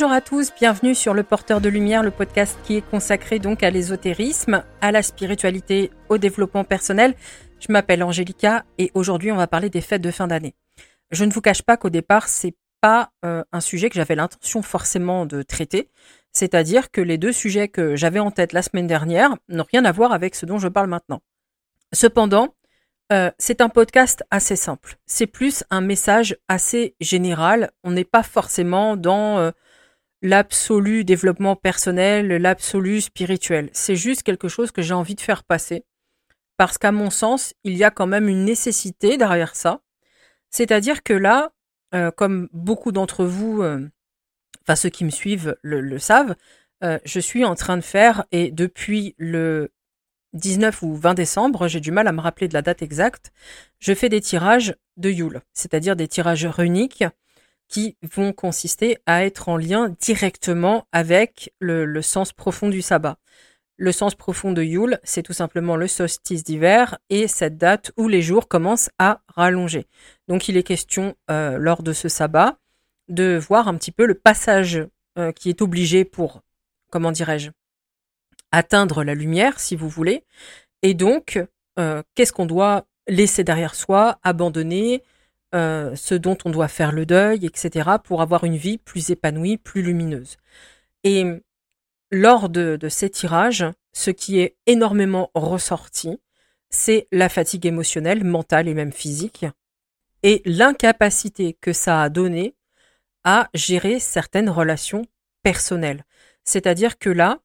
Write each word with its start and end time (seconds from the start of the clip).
Bonjour 0.00 0.12
à 0.12 0.20
tous, 0.20 0.52
bienvenue 0.54 0.94
sur 0.94 1.12
Le 1.12 1.24
Porteur 1.24 1.60
de 1.60 1.68
Lumière, 1.68 2.04
le 2.04 2.12
podcast 2.12 2.56
qui 2.62 2.76
est 2.76 2.88
consacré 2.88 3.40
donc 3.40 3.64
à 3.64 3.70
l'ésotérisme, 3.70 4.62
à 4.80 4.92
la 4.92 5.02
spiritualité, 5.02 5.90
au 6.08 6.18
développement 6.18 6.62
personnel. 6.62 7.16
Je 7.58 7.72
m'appelle 7.72 8.04
Angélica 8.04 8.64
et 8.78 8.92
aujourd'hui 8.94 9.32
on 9.32 9.36
va 9.36 9.48
parler 9.48 9.70
des 9.70 9.80
fêtes 9.80 10.00
de 10.00 10.12
fin 10.12 10.28
d'année. 10.28 10.54
Je 11.10 11.24
ne 11.24 11.32
vous 11.32 11.40
cache 11.40 11.62
pas 11.62 11.76
qu'au 11.76 11.90
départ 11.90 12.28
c'est 12.28 12.54
pas 12.80 13.10
euh, 13.24 13.42
un 13.50 13.60
sujet 13.60 13.88
que 13.88 13.96
j'avais 13.96 14.14
l'intention 14.14 14.62
forcément 14.62 15.26
de 15.26 15.42
traiter, 15.42 15.90
c'est-à-dire 16.30 16.92
que 16.92 17.00
les 17.00 17.18
deux 17.18 17.32
sujets 17.32 17.66
que 17.66 17.96
j'avais 17.96 18.20
en 18.20 18.30
tête 18.30 18.52
la 18.52 18.62
semaine 18.62 18.86
dernière 18.86 19.34
n'ont 19.48 19.66
rien 19.68 19.84
à 19.84 19.90
voir 19.90 20.12
avec 20.12 20.36
ce 20.36 20.46
dont 20.46 20.60
je 20.60 20.68
parle 20.68 20.86
maintenant. 20.86 21.22
Cependant, 21.92 22.54
euh, 23.12 23.32
c'est 23.38 23.60
un 23.60 23.68
podcast 23.68 24.22
assez 24.30 24.54
simple. 24.54 24.96
C'est 25.06 25.26
plus 25.26 25.64
un 25.70 25.80
message 25.80 26.36
assez 26.46 26.94
général. 27.00 27.72
On 27.82 27.90
n'est 27.90 28.04
pas 28.04 28.22
forcément 28.22 28.96
dans 28.96 29.38
euh, 29.38 29.50
l'absolu 30.22 31.04
développement 31.04 31.56
personnel, 31.56 32.28
l'absolu 32.28 33.00
spirituel. 33.00 33.70
C'est 33.72 33.96
juste 33.96 34.22
quelque 34.22 34.48
chose 34.48 34.70
que 34.70 34.82
j'ai 34.82 34.94
envie 34.94 35.14
de 35.14 35.20
faire 35.20 35.44
passer. 35.44 35.84
Parce 36.56 36.76
qu'à 36.78 36.92
mon 36.92 37.10
sens, 37.10 37.54
il 37.62 37.76
y 37.76 37.84
a 37.84 37.90
quand 37.90 38.06
même 38.06 38.28
une 38.28 38.44
nécessité 38.44 39.16
derrière 39.16 39.54
ça. 39.54 39.80
C'est-à-dire 40.50 41.02
que 41.02 41.12
là, 41.12 41.52
euh, 41.94 42.10
comme 42.10 42.48
beaucoup 42.52 42.90
d'entre 42.90 43.24
vous, 43.24 43.62
enfin 44.62 44.76
ceux 44.76 44.88
qui 44.88 45.04
me 45.04 45.10
suivent 45.10 45.56
le 45.62 45.98
savent, 45.98 46.34
je 46.82 47.20
suis 47.20 47.44
en 47.44 47.54
train 47.54 47.76
de 47.76 47.82
faire, 47.82 48.24
et 48.32 48.50
depuis 48.50 49.14
le 49.18 49.70
19 50.34 50.82
ou 50.82 50.94
20 50.94 51.14
décembre, 51.14 51.68
j'ai 51.68 51.80
du 51.80 51.90
mal 51.90 52.06
à 52.06 52.12
me 52.12 52.20
rappeler 52.20 52.48
de 52.48 52.54
la 52.54 52.62
date 52.62 52.82
exacte, 52.82 53.32
je 53.78 53.94
fais 53.94 54.08
des 54.08 54.20
tirages 54.20 54.74
de 54.96 55.10
Yule, 55.10 55.40
c'est-à-dire 55.52 55.96
des 55.96 56.08
tirages 56.08 56.46
runiques 56.46 57.04
qui 57.68 57.96
vont 58.02 58.32
consister 58.32 58.98
à 59.06 59.24
être 59.24 59.48
en 59.48 59.56
lien 59.56 59.94
directement 60.00 60.86
avec 60.92 61.52
le, 61.60 62.00
sens 62.02 62.32
profond 62.32 62.68
du 62.68 62.82
sabbat. 62.82 63.18
Le 63.76 63.92
sens 63.92 64.14
profond 64.14 64.52
de 64.52 64.62
Yule, 64.62 64.98
c'est 65.04 65.22
tout 65.22 65.32
simplement 65.32 65.76
le 65.76 65.86
solstice 65.86 66.42
d'hiver 66.42 66.98
et 67.10 67.28
cette 67.28 67.58
date 67.58 67.92
où 67.96 68.08
les 68.08 68.22
jours 68.22 68.48
commencent 68.48 68.90
à 68.98 69.20
rallonger. 69.28 69.86
Donc 70.26 70.48
il 70.48 70.56
est 70.56 70.64
question 70.64 71.14
euh, 71.30 71.58
lors 71.58 71.82
de 71.82 71.92
ce 71.92 72.08
sabbat 72.08 72.58
de 73.08 73.38
voir 73.38 73.68
un 73.68 73.76
petit 73.76 73.92
peu 73.92 74.06
le 74.06 74.14
passage 74.14 74.80
euh, 75.18 75.32
qui 75.32 75.48
est 75.48 75.62
obligé 75.62 76.04
pour, 76.04 76.42
comment 76.90 77.12
dirais-je, 77.12 77.50
atteindre 78.50 79.04
la 79.04 79.14
lumière, 79.14 79.60
si 79.60 79.76
vous 79.76 79.88
voulez. 79.88 80.24
Et 80.82 80.94
donc, 80.94 81.38
euh, 81.78 82.02
qu'est-ce 82.14 82.32
qu'on 82.32 82.46
doit 82.46 82.86
laisser 83.06 83.44
derrière 83.44 83.74
soi, 83.74 84.18
abandonner, 84.22 85.02
euh, 85.54 85.94
ce 85.96 86.14
dont 86.14 86.36
on 86.44 86.50
doit 86.50 86.68
faire 86.68 86.92
le 86.92 87.06
deuil, 87.06 87.46
etc., 87.46 87.90
pour 88.02 88.20
avoir 88.20 88.44
une 88.44 88.56
vie 88.56 88.78
plus 88.78 89.10
épanouie, 89.10 89.56
plus 89.56 89.82
lumineuse. 89.82 90.36
Et 91.04 91.24
lors 92.10 92.48
de, 92.48 92.78
ces 92.88 93.10
tirages, 93.10 93.64
ce 93.92 94.10
qui 94.10 94.40
est 94.40 94.56
énormément 94.66 95.30
ressorti, 95.34 96.20
c'est 96.70 97.08
la 97.12 97.28
fatigue 97.28 97.66
émotionnelle, 97.66 98.24
mentale 98.24 98.68
et 98.68 98.74
même 98.74 98.92
physique, 98.92 99.46
et 100.22 100.42
l'incapacité 100.44 101.56
que 101.60 101.72
ça 101.72 102.02
a 102.02 102.08
donné 102.08 102.54
à 103.24 103.48
gérer 103.54 104.00
certaines 104.00 104.50
relations 104.50 105.06
personnelles. 105.42 106.04
C'est-à-dire 106.44 106.98
que 106.98 107.10
là, 107.10 107.40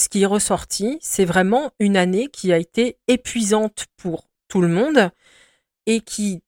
ce 0.00 0.08
qui 0.08 0.22
est 0.22 0.26
ressorti, 0.26 0.98
c'est 1.00 1.24
vraiment 1.24 1.72
une 1.78 1.96
année 1.96 2.28
qui 2.28 2.52
a 2.52 2.58
été 2.58 2.98
épuisante 3.06 3.86
pour 3.96 4.28
tout 4.48 4.60
le 4.60 4.68
monde 4.68 5.10
et 5.86 6.00
qui, 6.00 6.42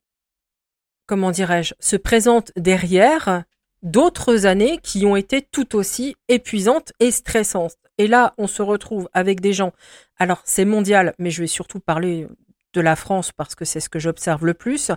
comment 1.07 1.31
dirais-je, 1.31 1.75
se 1.81 1.97
présente 1.97 2.53
derrière 2.57 3.45
d'autres 3.83 4.47
années 4.47 4.79
qui 4.83 5.07
ont 5.07 5.17
été 5.17 5.43
tout 5.43 5.77
aussi 5.77 6.17
épuisantes 6.29 6.93
et 7.01 7.11
stressantes. 7.11 7.77
Et 7.99 8.09
là, 8.09 8.35
on 8.37 8.47
se 8.47 8.63
retrouve 8.63 9.09
avec 9.13 9.41
des 9.41 9.53
gens, 9.53 9.73
alors 10.19 10.43
c'est 10.45 10.65
mondial, 10.65 11.15
mais 11.19 11.31
je 11.31 11.41
vais 11.41 11.47
surtout 11.47 11.81
parler 11.81 12.27
de 12.73 12.81
la 12.81 12.97
France 12.97 13.33
parce 13.33 13.55
que 13.55 13.65
c'est 13.65 13.81
ce 13.81 13.89
que 13.89 13.99
j'observe 13.99 14.45
le 14.45 14.55
plus, 14.55 14.91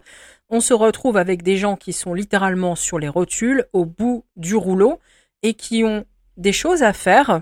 on 0.49 0.59
se 0.59 0.73
retrouve 0.73 1.15
avec 1.15 1.43
des 1.43 1.57
gens 1.57 1.77
qui 1.77 1.93
sont 1.93 2.13
littéralement 2.13 2.75
sur 2.75 2.99
les 2.99 3.07
rotules, 3.07 3.65
au 3.71 3.85
bout 3.85 4.25
du 4.35 4.55
rouleau, 4.55 4.99
et 5.43 5.53
qui 5.53 5.83
ont 5.83 6.05
des 6.35 6.51
choses 6.51 6.83
à 6.83 6.91
faire 6.91 7.41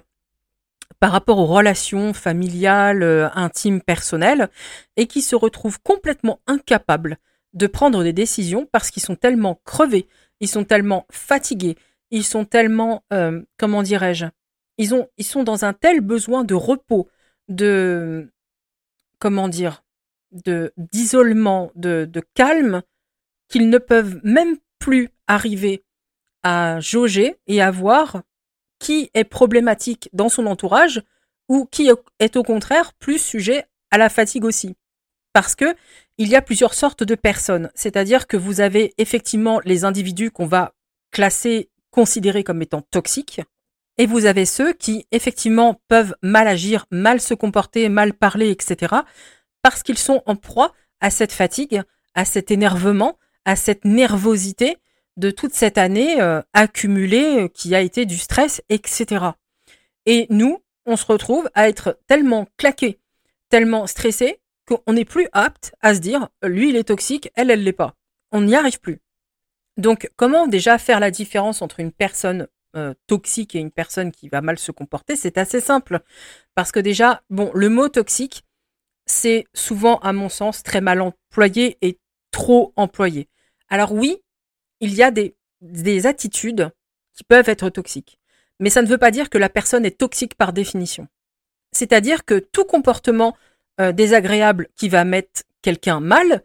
par 1.00 1.12
rapport 1.12 1.40
aux 1.40 1.46
relations 1.46 2.14
familiales, 2.14 3.04
euh, 3.04 3.30
intimes, 3.34 3.82
personnelles, 3.82 4.50
et 4.96 5.08
qui 5.08 5.22
se 5.22 5.36
retrouvent 5.36 5.80
complètement 5.82 6.40
incapables 6.48 7.18
de 7.54 7.68
prendre 7.68 8.04
des 8.04 8.14
décisions 8.14 8.68
parce 8.72 8.92
qu'ils 8.92 9.04
sont 9.04 9.16
tellement 9.16 9.60
crevés, 9.66 10.08
ils 10.40 10.48
sont 10.48 10.64
tellement 10.64 11.06
fatigués, 11.12 11.76
ils 12.12 12.24
sont 12.24 12.46
tellement, 12.46 13.04
euh, 13.14 13.42
comment 13.58 13.84
dirais-je, 13.84 14.26
ils, 14.78 14.92
ils 15.18 15.26
sont 15.26 15.44
dans 15.44 15.66
un 15.66 15.74
tel 15.74 16.02
besoin 16.02 16.44
de 16.44 16.54
repos, 16.54 17.10
de, 17.48 18.32
comment 19.20 19.48
dire, 19.48 19.84
de 20.32 20.74
d'isolement, 20.78 21.72
de, 21.76 22.06
de 22.06 22.22
calme, 22.34 22.84
qu'ils 23.48 23.70
ne 23.70 23.78
peuvent 23.78 24.20
même 24.24 24.58
plus 24.80 25.10
arriver 25.28 25.84
à 26.44 26.80
jauger 26.80 27.38
et 27.48 27.62
à 27.62 27.72
voir 27.72 28.22
qui 28.80 29.10
est 29.14 29.24
problématique 29.24 30.10
dans 30.14 30.30
son 30.30 30.46
entourage 30.46 31.02
ou 31.50 31.66
qui 31.66 31.90
est 32.20 32.38
au 32.38 32.44
contraire 32.44 32.94
plus 32.94 33.20
sujet 33.20 33.66
à 33.92 33.98
la 33.98 34.10
fatigue 34.10 34.46
aussi. 34.46 34.76
Parce 35.38 35.54
que 35.54 35.76
il 36.18 36.30
y 36.30 36.36
a 36.36 36.42
plusieurs 36.42 36.74
sortes 36.74 37.04
de 37.04 37.14
personnes. 37.14 37.70
C'est-à-dire 37.76 38.26
que 38.26 38.38
vous 38.38 38.60
avez 38.60 38.96
effectivement 38.98 39.62
les 39.66 39.86
individus 39.86 40.32
qu'on 40.32 40.48
va 40.48 40.74
classer, 41.12 41.70
considérer 41.92 42.44
comme 42.44 42.64
étant 42.64 42.82
toxiques. 42.82 43.42
Et 44.00 44.08
vous 44.08 44.26
avez 44.26 44.48
ceux 44.48 44.74
qui, 44.74 45.06
effectivement, 45.12 45.80
peuvent 45.90 46.16
mal 46.24 46.48
agir, 46.48 46.88
mal 46.90 47.22
se 47.22 47.36
comporter, 47.36 47.88
mal 47.88 48.14
parler, 48.14 48.50
etc. 48.50 48.96
Parce 49.62 49.84
qu'ils 49.84 50.00
sont 50.00 50.24
en 50.26 50.36
proie 50.36 50.74
à 51.02 51.12
cette 51.12 51.34
fatigue, 51.34 51.84
à 52.16 52.26
cet 52.26 52.50
énervement, 52.50 53.20
à 53.46 53.56
cette 53.56 53.86
nervosité 53.86 54.78
de 55.18 55.30
toute 55.30 55.54
cette 55.54 55.78
année 55.78 56.20
euh, 56.20 56.42
accumulée 56.54 57.44
euh, 57.44 57.48
qui 57.48 57.76
a 57.76 57.82
été 57.82 58.08
du 58.08 58.18
stress, 58.18 58.64
etc. 58.70 59.24
Et 60.08 60.26
nous, 60.32 60.64
on 60.88 60.96
se 60.96 61.06
retrouve 61.06 61.48
à 61.54 61.70
être 61.70 62.00
tellement 62.08 62.48
claqué, 62.58 62.98
tellement 63.52 63.86
stressé 63.86 64.40
qu'on 64.68 64.94
n'est 64.94 65.06
plus 65.06 65.28
apte 65.32 65.74
à 65.82 65.96
se 65.96 66.00
dire 66.00 66.30
lui 66.44 66.70
il 66.70 66.76
est 66.76 66.90
toxique, 66.90 67.32
elle 67.36 67.50
elle 67.50 67.64
l'est 67.64 67.74
pas. 67.74 67.96
On 68.32 68.42
n'y 68.42 68.56
arrive 68.56 68.80
plus. 68.80 69.00
Donc 69.78 70.10
comment 70.16 70.48
déjà 70.48 70.78
faire 70.78 71.00
la 71.00 71.12
différence 71.12 71.62
entre 71.62 71.80
une 71.80 71.92
personne 71.92 72.48
euh, 72.76 72.94
toxique 73.08 73.56
et 73.56 73.60
une 73.60 73.72
personne 73.72 74.12
qui 74.12 74.30
va 74.30 74.42
mal 74.42 74.60
se 74.60 74.72
comporter? 74.72 75.16
C'est 75.16 75.38
assez 75.38 75.62
simple 75.62 76.02
parce 76.54 76.72
que 76.72 76.80
déjà 76.80 77.24
bon 77.30 77.52
le 77.54 77.70
mot 77.70 77.90
toxique 77.90 78.44
c'est 79.08 79.46
souvent 79.54 79.98
à 80.00 80.14
mon 80.14 80.30
sens 80.30 80.62
très 80.62 80.82
mal 80.82 81.02
employé 81.02 81.78
et 81.82 81.98
trop 82.32 82.74
employé. 82.76 83.30
Alors 83.70 83.94
oui, 83.94 84.22
il 84.80 84.94
y 84.94 85.02
a 85.02 85.12
des, 85.12 85.36
attitudes 86.06 86.72
qui 87.14 87.24
peuvent 87.24 87.50
être 87.50 87.70
toxiques. 87.70 88.20
Mais 88.60 88.70
ça 88.70 88.82
ne 88.82 88.88
veut 88.88 88.98
pas 88.98 89.12
dire 89.12 89.30
que 89.30 89.38
la 89.38 89.50
personne 89.50 89.86
est 89.86 89.98
toxique 89.98 90.36
par 90.36 90.54
définition. 90.54 91.08
C'est-à-dire 91.72 92.26
que 92.26 92.40
tout 92.40 92.66
comportement 92.66 93.36
euh, 93.80 93.92
désagréable 93.92 94.68
qui 94.76 94.90
va 94.90 95.04
mettre 95.04 95.44
quelqu'un 95.62 96.00
mal, 96.00 96.44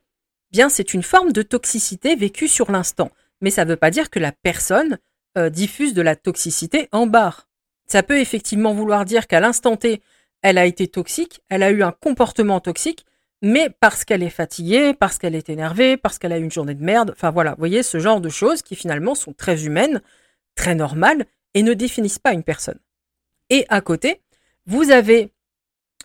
bien 0.50 0.68
c'est 0.68 0.94
une 0.94 1.02
forme 1.02 1.32
de 1.32 1.42
toxicité 1.42 2.14
vécue 2.16 2.48
sur 2.48 2.70
l'instant. 2.70 3.10
Mais 3.40 3.50
ça 3.50 3.64
ne 3.64 3.70
veut 3.70 3.76
pas 3.76 3.90
dire 3.90 4.10
que 4.10 4.18
la 4.18 4.32
personne 4.32 4.98
euh, 5.38 5.50
diffuse 5.50 5.94
de 5.94 6.02
la 6.02 6.16
toxicité 6.16 6.88
en 6.92 7.06
barre. 7.06 7.48
Ça 7.86 8.02
peut 8.02 8.18
effectivement 8.18 8.74
vouloir 8.74 9.04
dire 9.04 9.26
qu'à 9.26 9.40
l'instant 9.40 9.76
T, 9.76 10.02
elle 10.42 10.58
a 10.58 10.66
été 10.66 10.88
toxique, 10.88 11.42
elle 11.48 11.62
a 11.62 11.70
eu 11.70 11.82
un 11.82 11.92
comportement 11.92 12.60
toxique, 12.60 13.06
mais 13.42 13.70
parce 13.80 14.04
qu'elle 14.04 14.22
est 14.22 14.30
fatiguée, 14.30 14.94
parce 14.94 15.18
qu'elle 15.18 15.34
est 15.34 15.48
énervée, 15.48 15.96
parce 15.96 16.18
qu'elle 16.18 16.32
a 16.32 16.38
eu 16.38 16.44
une 16.44 16.50
journée 16.50 16.74
de 16.74 16.84
merde. 16.84 17.12
Enfin 17.16 17.30
voilà, 17.30 17.52
vous 17.52 17.58
voyez 17.58 17.82
ce 17.82 17.98
genre 17.98 18.20
de 18.20 18.28
choses 18.28 18.62
qui 18.62 18.76
finalement 18.76 19.14
sont 19.14 19.32
très 19.32 19.64
humaines, 19.64 20.00
très 20.54 20.74
normales 20.74 21.26
et 21.54 21.62
ne 21.62 21.74
définissent 21.74 22.18
pas 22.18 22.32
une 22.32 22.44
personne. 22.44 22.78
Et 23.50 23.66
à 23.68 23.80
côté, 23.80 24.20
vous 24.66 24.90
avez 24.90 25.32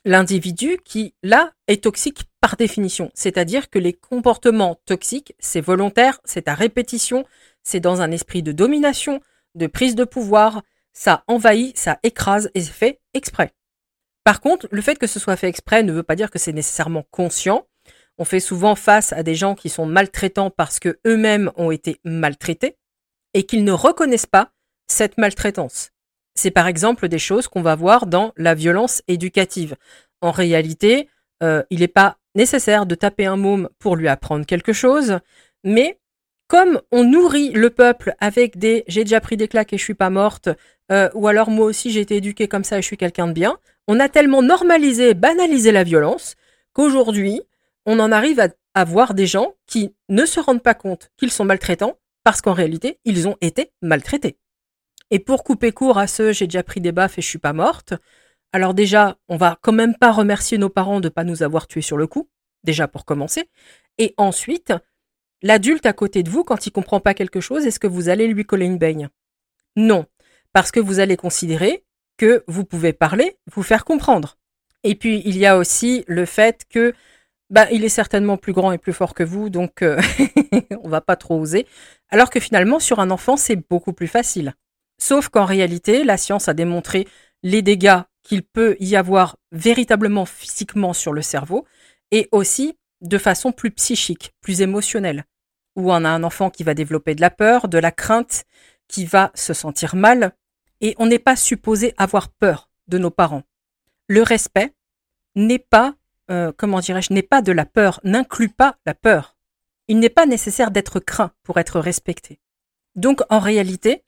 l'individu 0.07 0.79
qui, 0.85 1.13
là, 1.21 1.51
est 1.67 1.83
toxique 1.83 2.23
par 2.39 2.55
définition. 2.55 3.11
C'est-à-dire 3.13 3.69
que 3.69 3.77
les 3.77 3.91
comportements 3.91 4.79
toxiques, 4.85 5.35
c'est 5.37 5.59
volontaire, 5.59 6.21
c'est 6.23 6.47
à 6.47 6.55
répétition, 6.55 7.25
c'est 7.61 7.81
dans 7.81 8.01
un 8.01 8.11
esprit 8.11 8.41
de 8.41 8.53
domination, 8.53 9.19
de 9.55 9.67
prise 9.67 9.95
de 9.95 10.05
pouvoir, 10.05 10.61
ça 10.93 11.25
envahit, 11.27 11.77
ça 11.77 11.99
écrase 12.03 12.49
et 12.55 12.61
c'est 12.61 12.71
fait 12.71 13.01
exprès. 13.13 13.51
Par 14.23 14.39
contre, 14.39 14.69
le 14.71 14.81
fait 14.81 14.97
que 14.97 15.07
ce 15.07 15.19
soit 15.19 15.35
fait 15.35 15.49
exprès 15.49 15.83
ne 15.83 15.91
veut 15.91 16.03
pas 16.03 16.15
dire 16.15 16.31
que 16.31 16.39
c'est 16.39 16.53
nécessairement 16.53 17.03
conscient. 17.11 17.67
On 18.17 18.23
fait 18.23 18.39
souvent 18.39 18.75
face 18.75 19.11
à 19.11 19.23
des 19.23 19.35
gens 19.35 19.55
qui 19.55 19.67
sont 19.67 19.85
maltraitants 19.85 20.49
parce 20.49 20.79
que 20.79 20.99
eux-mêmes 21.05 21.51
ont 21.57 21.69
été 21.69 21.99
maltraités 22.05 22.77
et 23.33 23.43
qu'ils 23.43 23.65
ne 23.65 23.73
reconnaissent 23.73 24.25
pas 24.25 24.51
cette 24.87 25.17
maltraitance. 25.17 25.91
C'est 26.37 26.51
par 26.51 26.67
exemple 26.67 27.07
des 27.07 27.17
choses 27.17 27.47
qu'on 27.47 27.63
va 27.63 27.75
voir 27.75 28.05
dans 28.05 28.31
la 28.37 28.53
violence 28.53 29.01
éducative. 29.07 29.75
En 30.21 30.29
réalité, 30.29 31.09
euh, 31.41 31.63
il 31.71 31.79
n'est 31.79 31.87
pas 31.87 32.17
nécessaire 32.35 32.85
de 32.85 32.93
taper 32.93 33.25
un 33.25 33.37
môme 33.37 33.69
pour 33.79 33.95
lui 33.95 34.07
apprendre 34.07 34.45
quelque 34.45 34.71
chose, 34.71 35.17
mais 35.63 35.99
comme 36.47 36.79
on 36.91 37.03
nourrit 37.03 37.49
le 37.49 37.71
peuple 37.71 38.13
avec 38.19 38.57
des 38.57 38.83
j'ai 38.87 39.03
déjà 39.03 39.19
pris 39.19 39.35
des 39.35 39.47
claques 39.47 39.73
et 39.73 39.79
je 39.79 39.83
suis 39.83 39.95
pas 39.95 40.11
morte, 40.11 40.49
euh, 40.91 41.09
ou 41.15 41.27
alors 41.27 41.49
moi 41.49 41.65
aussi 41.65 41.89
j'ai 41.89 42.01
été 42.01 42.17
éduquée 42.17 42.47
comme 42.47 42.63
ça 42.63 42.77
et 42.77 42.81
je 42.83 42.87
suis 42.87 42.97
quelqu'un 42.97 43.27
de 43.27 43.33
bien, 43.33 43.57
on 43.87 43.99
a 43.99 44.07
tellement 44.07 44.43
normalisé, 44.43 45.15
banalisé 45.15 45.71
la 45.71 45.83
violence 45.83 46.35
qu'aujourd'hui, 46.73 47.41
on 47.87 47.99
en 47.99 48.11
arrive 48.11 48.39
à, 48.39 48.49
avoir 48.75 49.15
des 49.15 49.25
gens 49.25 49.55
qui 49.65 49.95
ne 50.07 50.23
se 50.27 50.39
rendent 50.39 50.61
pas 50.61 50.75
compte 50.75 51.09
qu'ils 51.17 51.31
sont 51.31 51.45
maltraitants 51.45 51.97
parce 52.23 52.41
qu'en 52.41 52.53
réalité, 52.53 52.99
ils 53.05 53.27
ont 53.27 53.37
été 53.41 53.71
maltraités. 53.81 54.37
Et 55.11 55.19
pour 55.19 55.43
couper 55.43 55.71
court 55.71 55.97
à 55.97 56.07
ce 56.07 56.33
j'ai 56.33 56.47
déjà 56.47 56.63
pris 56.63 56.81
des 56.81 56.91
baffes 56.91 57.17
et 57.17 57.21
je 57.21 57.27
suis 57.27 57.39
pas 57.39 57.53
morte, 57.53 57.93
alors 58.53 58.73
déjà, 58.73 59.17
on 59.27 59.37
va 59.37 59.57
quand 59.61 59.73
même 59.73 59.95
pas 59.95 60.11
remercier 60.11 60.57
nos 60.57 60.69
parents 60.69 60.99
de 60.99 61.09
pas 61.09 61.23
nous 61.23 61.43
avoir 61.43 61.67
tués 61.67 61.81
sur 61.81 61.97
le 61.97 62.07
coup, 62.07 62.29
déjà 62.63 62.87
pour 62.87 63.05
commencer. 63.05 63.49
Et 63.97 64.13
ensuite, 64.17 64.73
L'adulte 65.43 65.85
à 65.85 65.93
côté 65.93 66.23
de 66.23 66.29
vous, 66.29 66.43
quand 66.43 66.65
il 66.65 66.71
comprend 66.71 66.99
pas 66.99 67.13
quelque 67.13 67.41
chose, 67.41 67.65
est-ce 67.65 67.79
que 67.79 67.87
vous 67.87 68.09
allez 68.09 68.27
lui 68.27 68.43
coller 68.43 68.65
une 68.65 68.79
baigne? 68.79 69.09
Non, 69.75 70.05
parce 70.51 70.71
que 70.71 70.79
vous 70.79 70.99
allez 70.99 71.15
considérer 71.15 71.85
que 72.17 72.43
vous 72.47 72.65
pouvez 72.65 72.93
parler, 72.93 73.37
vous 73.51 73.61
faire 73.61 73.85
comprendre. 73.85 74.37
Et 74.83 74.95
puis 74.95 75.21
il 75.25 75.37
y 75.37 75.45
a 75.45 75.57
aussi 75.57 76.03
le 76.07 76.25
fait 76.25 76.65
que 76.69 76.93
bah, 77.51 77.67
il 77.71 77.83
est 77.83 77.89
certainement 77.89 78.37
plus 78.37 78.53
grand 78.53 78.71
et 78.71 78.79
plus 78.79 78.93
fort 78.93 79.13
que 79.13 79.23
vous, 79.23 79.49
donc 79.49 79.83
euh, 79.83 80.01
on 80.83 80.89
va 80.89 81.01
pas 81.01 81.15
trop 81.15 81.39
oser. 81.39 81.67
Alors 82.09 82.31
que 82.31 82.39
finalement, 82.39 82.79
sur 82.79 82.99
un 82.99 83.11
enfant, 83.11 83.37
c'est 83.37 83.55
beaucoup 83.55 83.93
plus 83.93 84.07
facile. 84.07 84.55
Sauf 84.99 85.29
qu'en 85.29 85.45
réalité, 85.45 86.03
la 86.03 86.17
science 86.17 86.47
a 86.47 86.53
démontré 86.53 87.07
les 87.43 87.61
dégâts 87.61 88.01
qu'il 88.23 88.43
peut 88.43 88.75
y 88.79 88.95
avoir 88.95 89.37
véritablement 89.51 90.25
physiquement 90.25 90.93
sur 90.93 91.13
le 91.13 91.21
cerveau 91.21 91.65
et 92.11 92.27
aussi 92.31 92.77
de 93.01 93.17
façon 93.17 93.51
plus 93.51 93.71
psychique, 93.71 94.33
plus 94.41 94.61
émotionnelle, 94.61 95.25
où 95.75 95.91
on 95.91 96.03
a 96.03 96.09
un 96.09 96.23
enfant 96.23 96.49
qui 96.49 96.63
va 96.63 96.73
développer 96.73 97.15
de 97.15 97.21
la 97.21 97.29
peur, 97.29 97.67
de 97.67 97.77
la 97.77 97.91
crainte, 97.91 98.45
qui 98.87 99.05
va 99.05 99.31
se 99.35 99.53
sentir 99.53 99.95
mal, 99.95 100.33
et 100.81 100.95
on 100.97 101.05
n'est 101.05 101.19
pas 101.19 101.35
supposé 101.35 101.93
avoir 101.97 102.29
peur 102.29 102.69
de 102.87 102.97
nos 102.97 103.11
parents. 103.11 103.43
Le 104.07 104.23
respect 104.23 104.73
n'est 105.35 105.59
pas, 105.59 105.95
euh, 106.31 106.51
comment 106.55 106.79
dirais-je, 106.79 107.13
n'est 107.13 107.21
pas 107.21 107.41
de 107.41 107.51
la 107.51 107.65
peur, 107.65 107.99
n'inclut 108.03 108.49
pas 108.49 108.77
la 108.85 108.93
peur. 108.93 109.37
Il 109.87 109.99
n'est 109.99 110.09
pas 110.09 110.25
nécessaire 110.25 110.71
d'être 110.71 110.99
craint 110.99 111.31
pour 111.43 111.59
être 111.59 111.79
respecté. 111.79 112.39
Donc 112.95 113.21
en 113.29 113.39
réalité, 113.39 114.03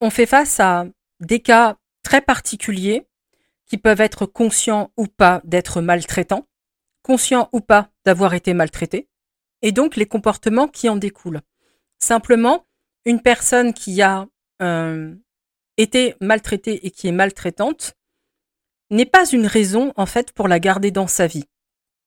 on 0.00 0.10
fait 0.10 0.26
face 0.26 0.60
à 0.60 0.86
des 1.20 1.40
cas 1.40 1.76
très 2.02 2.20
particuliers 2.20 3.06
qui 3.66 3.78
peuvent 3.78 4.00
être 4.00 4.26
conscients 4.26 4.90
ou 4.96 5.06
pas 5.06 5.40
d'être 5.44 5.80
maltraitants, 5.80 6.48
conscient 7.02 7.48
ou 7.52 7.60
pas 7.60 7.90
d'avoir 8.04 8.34
été 8.34 8.54
maltraité, 8.54 9.08
et 9.62 9.72
donc 9.72 9.96
les 9.96 10.06
comportements 10.06 10.68
qui 10.68 10.88
en 10.88 10.96
découlent. 10.96 11.42
Simplement, 11.98 12.66
une 13.04 13.20
personne 13.20 13.72
qui 13.72 14.02
a 14.02 14.26
euh, 14.62 15.14
été 15.76 16.14
maltraitée 16.20 16.86
et 16.86 16.90
qui 16.90 17.08
est 17.08 17.12
maltraitante 17.12 17.94
n'est 18.90 19.06
pas 19.06 19.28
une 19.28 19.46
raison 19.46 19.92
en 19.96 20.06
fait 20.06 20.32
pour 20.32 20.48
la 20.48 20.58
garder 20.58 20.90
dans 20.90 21.06
sa 21.06 21.26
vie. 21.26 21.44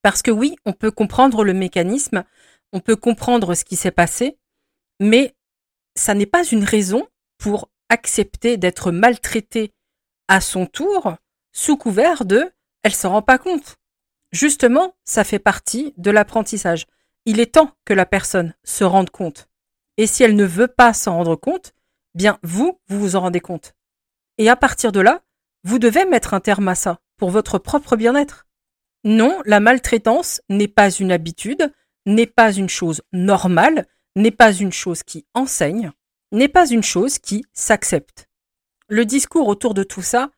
Parce 0.02 0.22
que 0.22 0.32
oui, 0.32 0.56
on 0.66 0.74
peut 0.74 0.92
comprendre 0.92 1.44
le 1.44 1.54
mécanisme, 1.54 2.26
on 2.74 2.82
peut 2.82 2.98
comprendre 2.98 3.56
ce 3.56 3.64
qui 3.64 3.76
s'est 3.76 3.92
passé, 3.92 4.38
mais 5.00 5.34
ça 5.96 6.14
n'est 6.14 6.26
pas 6.26 6.44
une 6.44 6.64
raison 6.64 7.08
pour 7.38 7.70
accepter 7.94 8.58
d'être 8.58 8.92
maltraitée 8.92 9.72
à 10.28 10.42
son 10.42 10.66
tour 10.66 11.16
sous 11.52 11.78
couvert 11.78 12.26
de 12.26 12.52
elle 12.82 12.96
s'en 12.96 13.12
rend 13.12 13.22
pas 13.22 13.38
compte. 13.38 13.78
Justement, 14.32 14.96
ça 15.06 15.24
fait 15.24 15.40
partie 15.40 15.94
de 15.98 16.10
l'apprentissage. 16.10 16.88
Il 17.26 17.40
est 17.40 17.54
temps 17.54 17.72
que 17.86 17.94
la 17.94 18.08
personne 18.08 18.56
se 18.64 18.84
rende 18.84 19.12
compte. 19.12 19.48
Et 19.98 20.08
si 20.08 20.24
elle 20.24 20.36
ne 20.36 20.44
veut 20.44 20.68
pas 20.68 20.92
s'en 20.94 21.16
rendre 21.18 21.36
compte, 21.36 21.74
bien 22.16 22.40
vous, 22.42 22.80
vous 22.88 23.00
vous 23.00 23.16
en 23.16 23.22
rendez 23.22 23.40
compte. 23.40 23.76
Et 24.40 24.50
à 24.50 24.56
partir 24.56 24.92
de 24.92 25.00
là, 25.00 25.22
vous 25.64 25.78
devez 25.78 26.06
mettre 26.06 26.34
un 26.34 26.40
terme 26.40 26.68
à 26.68 26.76
ça 26.76 27.00
pour 27.18 27.30
votre 27.30 27.60
propre 27.60 27.96
bien-être. 27.96 28.48
Non, 29.04 29.40
la 29.46 29.60
maltraitance 29.60 30.42
n'est 30.50 30.68
pas 30.68 30.90
une 30.90 31.12
habitude, 31.12 31.72
n'est 32.08 32.26
pas 32.26 32.52
une 32.52 32.70
chose 32.70 33.04
normale, 33.14 33.86
n'est 34.16 34.32
pas 34.32 34.52
une 34.52 34.74
chose 34.74 35.04
qui 35.04 35.26
enseigne, 35.36 35.92
n'est 36.34 36.50
pas 36.50 36.68
une 36.68 36.84
chose 36.84 37.20
qui 37.20 37.46
s'accepte. 37.54 38.28
Le 38.90 39.06
discours 39.06 39.48
autour 39.48 39.74
de 39.74 39.84
tout 39.84 40.02
ça 40.02 40.30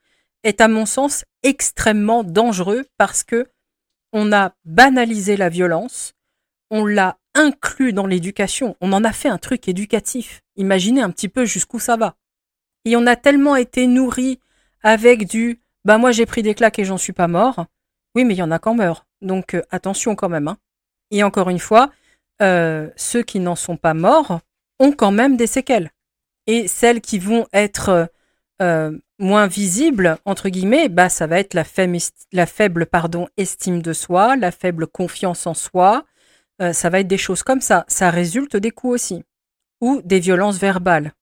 est 0.44 0.62
à 0.62 0.68
mon 0.68 0.86
sens 0.86 1.26
extrêmement 1.42 2.24
dangereux 2.24 2.86
parce 2.98 3.24
que 3.24 3.48
on 4.14 4.32
a 4.32 4.54
banalisé 4.64 5.36
la 5.36 5.50
violence, 5.50 6.14
on 6.70 6.86
l'a 6.86 7.18
inclus 7.34 7.92
dans 7.92 8.06
l'éducation, 8.06 8.78
on 8.80 8.94
en 8.94 9.04
a 9.04 9.12
fait 9.12 9.28
un 9.28 9.38
truc 9.38 9.68
éducatif. 9.68 10.42
Imaginez 10.56 11.02
un 11.02 11.10
petit 11.10 11.28
peu 11.28 11.46
jusqu'où 11.46 11.80
ça 11.80 11.98
va. 11.98 12.16
Et 12.86 12.96
on 12.96 13.08
a 13.08 13.16
tellement 13.16 13.56
été 13.56 13.88
nourri 13.88 14.40
avec 14.84 15.28
du 15.28 15.60
bah 15.84 15.98
moi 15.98 16.12
j'ai 16.12 16.26
pris 16.26 16.44
des 16.44 16.56
claques 16.56 16.80
et 16.80 16.86
j'en 16.86 16.98
suis 16.98 17.14
pas 17.14 17.28
mort. 17.28 17.66
Oui, 18.16 18.24
mais 18.24 18.34
il 18.34 18.38
y 18.38 18.44
en 18.44 18.52
a 18.52 18.60
quand 18.60 18.76
meurent. 18.76 19.06
Donc 19.22 19.54
euh, 19.54 19.62
attention 19.72 20.16
quand 20.16 20.30
même. 20.30 20.48
Hein. 20.48 20.58
Et 21.12 21.24
encore 21.24 21.50
une 21.50 21.60
fois, 21.60 21.92
euh, 22.42 22.90
ceux 22.96 23.24
qui 23.24 23.40
n'en 23.40 23.56
sont 23.56 23.78
pas 23.78 23.94
morts 23.94 24.40
ont 24.80 24.92
quand 24.92 25.12
même 25.12 25.38
des 25.38 25.48
séquelles. 25.48 25.92
Et 26.48 26.68
celles 26.68 27.02
qui 27.02 27.20
vont 27.20 27.48
être 27.54 28.10
euh, 28.62 28.98
moins 29.20 29.48
visible, 29.48 30.18
entre 30.26 30.50
guillemets, 30.50 30.90
bah, 30.90 31.10
ça 31.10 31.28
va 31.28 31.40
être 31.40 31.54
la 31.54 31.64
faible, 31.64 31.98
la 32.32 32.46
faible 32.46 32.86
pardon, 32.86 33.28
estime 33.38 33.82
de 33.82 33.94
soi, 33.94 34.36
la 34.36 34.52
faible 34.52 34.88
confiance 34.88 35.48
en 35.48 35.54
soi. 35.54 36.06
Euh, 36.62 36.74
ça 36.74 36.90
va 36.90 37.00
être 37.00 37.08
des 37.08 37.18
choses 37.18 37.44
comme 37.44 37.62
ça. 37.62 37.86
Ça 37.88 38.10
résulte 38.10 38.56
des 38.56 38.72
coups 38.72 38.94
aussi. 38.94 39.24
Ou 39.82 40.02
des 40.04 40.20
violences 40.20 40.58
verbales. 40.58 41.14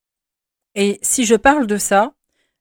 Et 0.76 1.00
si 1.02 1.26
je 1.26 1.36
parle 1.36 1.68
de 1.68 1.78
ça, 1.78 2.14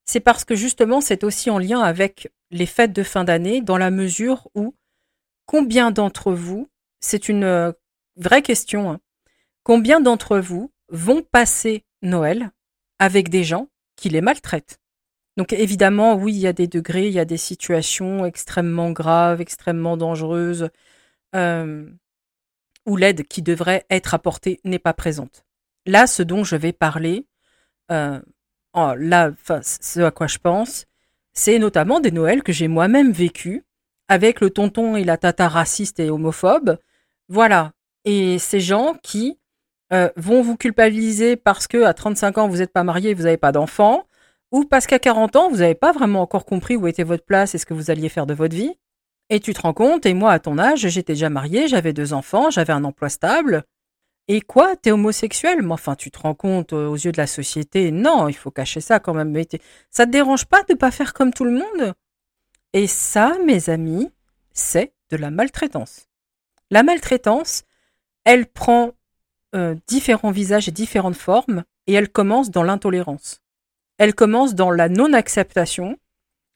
c'est 0.05 0.21
parce 0.21 0.45
que 0.45 0.55
justement, 0.55 1.01
c'est 1.01 1.25
aussi 1.25 1.51
en 1.51 1.59
lien 1.59 1.81
avec 1.81 2.31
les 2.51 2.67
fêtes 2.67 2.93
de 2.93 3.03
fin 3.03 3.25
d'année, 3.25 3.61
dans 3.61 3.79
la 3.79 3.91
mesure 3.91 4.49
où 4.55 4.75
combien 5.47 5.91
d'entre 5.91 6.33
vous, 6.33 6.69
c'est 7.01 7.29
une 7.29 7.45
euh, 7.45 7.73
vraie 8.17 8.43
question, 8.43 8.91
hein, 8.91 9.01
combien 9.63 10.01
d'entre 10.01 10.39
vous 10.39 10.71
vont 10.93 11.23
passer 11.23 11.85
Noël 12.03 12.53
avec 13.01 13.29
des 13.29 13.43
gens 13.43 13.69
qui 13.97 14.09
les 14.09 14.21
maltraitent 14.21 14.79
donc 15.37 15.53
évidemment, 15.53 16.15
oui, 16.15 16.35
il 16.35 16.41
y 16.41 16.47
a 16.47 16.53
des 16.53 16.67
degrés, 16.67 17.09
il 17.09 17.15
y 17.15 17.19
a 17.19 17.25
des 17.25 17.37
situations 17.39 18.27
extrêmement 18.27 18.91
graves, 18.91 19.41
extrêmement 19.41 19.97
dangereuses, 19.97 20.69
euh, 21.35 21.89
où 22.87 22.97
l'aide 22.97 23.25
qui 23.27 23.43
devrait 23.43 23.87
être 23.91 24.15
apportée 24.15 24.61
n'est 24.65 24.79
pas 24.79 24.93
présente. 24.93 25.45
Là, 25.87 26.07
ce 26.07 26.23
dont 26.23 26.45
je 26.45 26.57
vais 26.57 26.73
parler, 26.73 27.27
euh, 27.91 28.21
là, 28.75 29.33
ce 29.63 30.01
à 30.01 30.11
quoi 30.11 30.27
je 30.27 30.39
pense, 30.39 30.87
c'est 31.33 31.59
notamment 31.59 32.01
des 32.01 32.11
Noëls 32.11 32.43
que 32.43 32.53
j'ai 32.53 32.69
moi-même 32.69 33.13
vécu 33.13 33.65
avec 34.09 34.41
le 34.41 34.51
tonton 34.51 34.97
et 34.97 35.05
la 35.05 35.17
tata 35.17 35.49
raciste 35.49 35.99
et 36.01 36.11
homophobe. 36.11 36.79
Voilà. 37.29 37.73
Et 38.05 38.39
ces 38.39 38.61
gens 38.61 38.95
qui 39.03 39.39
euh, 39.93 40.09
vont 40.17 40.43
vous 40.43 40.57
culpabiliser 40.57 41.37
parce 41.37 41.67
que 41.67 41.83
à 41.85 41.95
35 41.95 42.39
ans 42.39 42.49
vous 42.49 42.59
n'êtes 42.59 42.73
pas 42.73 42.85
marié, 42.85 43.15
vous 43.15 43.25
n'avez 43.25 43.37
pas 43.37 43.53
d'enfant, 43.53 44.07
ou 44.53 44.65
parce 44.65 44.87
qu'à 44.87 44.99
40 44.99 45.37
ans, 45.37 45.51
vous 45.51 45.59
n'avez 45.59 45.75
pas 45.75 45.93
vraiment 45.93 46.21
encore 46.21 46.45
compris 46.45 46.77
où 46.77 46.87
était 46.87 47.03
votre 47.03 47.25
place 47.25 47.55
et 47.55 47.59
ce 47.59 47.67
que 47.67 47.75
vous 47.75 47.91
alliez 47.91 48.11
faire 48.11 48.27
de 48.27 48.35
votre 48.35 48.55
vie. 48.55 48.75
Et 49.31 49.41
tu 49.41 49.55
te 49.55 49.63
rends 49.63 49.73
compte, 49.73 50.05
et 50.05 50.13
moi 50.15 50.33
à 50.33 50.39
ton 50.39 50.59
âge, 50.59 50.87
j'étais 50.89 51.15
déjà 51.15 51.31
mariée, 51.31 51.69
j'avais 51.69 51.95
deux 51.95 52.13
enfants, 52.13 52.51
j'avais 52.51 52.73
un 52.73 52.85
emploi 52.85 53.09
stable. 53.09 53.65
Et 54.29 54.41
quoi, 54.41 54.77
t'es 54.77 54.93
homosexuel? 54.93 55.63
Mais 55.63 55.73
enfin, 55.73 55.97
tu 55.97 56.11
te 56.11 56.19
rends 56.19 56.35
compte 56.35 56.75
euh, 56.75 56.87
aux 56.87 56.97
yeux 56.97 57.13
de 57.13 57.17
la 57.17 57.27
société, 57.27 57.91
non, 57.91 58.29
il 58.29 58.35
faut 58.35 58.51
cacher 58.51 58.81
ça 58.81 59.01
quand 59.01 59.15
même. 59.15 59.31
Mais 59.31 59.49
ça 59.91 60.07
te 60.07 60.11
dérange 60.11 60.45
pas 60.45 60.63
de 60.69 60.75
pas 60.75 60.91
faire 60.91 61.15
comme 61.15 61.33
tout 61.33 61.45
le 61.45 61.53
monde? 61.53 61.95
Et 62.75 62.87
ça, 62.87 63.37
mes 63.45 63.71
amis, 63.71 64.11
c'est 64.53 64.95
de 65.11 65.17
la 65.17 65.31
maltraitance. 65.31 66.09
La 66.71 66.83
maltraitance, 66.83 67.65
elle 68.25 68.47
prend 68.47 68.93
euh, 69.55 69.75
différents 69.87 70.31
visages 70.31 70.69
et 70.69 70.73
différentes 70.73 71.17
formes, 71.17 71.65
et 71.87 71.95
elle 71.95 72.09
commence 72.09 72.51
dans 72.51 72.63
l'intolérance. 72.63 73.41
Elle 73.99 74.15
commence 74.15 74.55
dans 74.55 74.71
la 74.71 74.89
non-acceptation. 74.89 75.99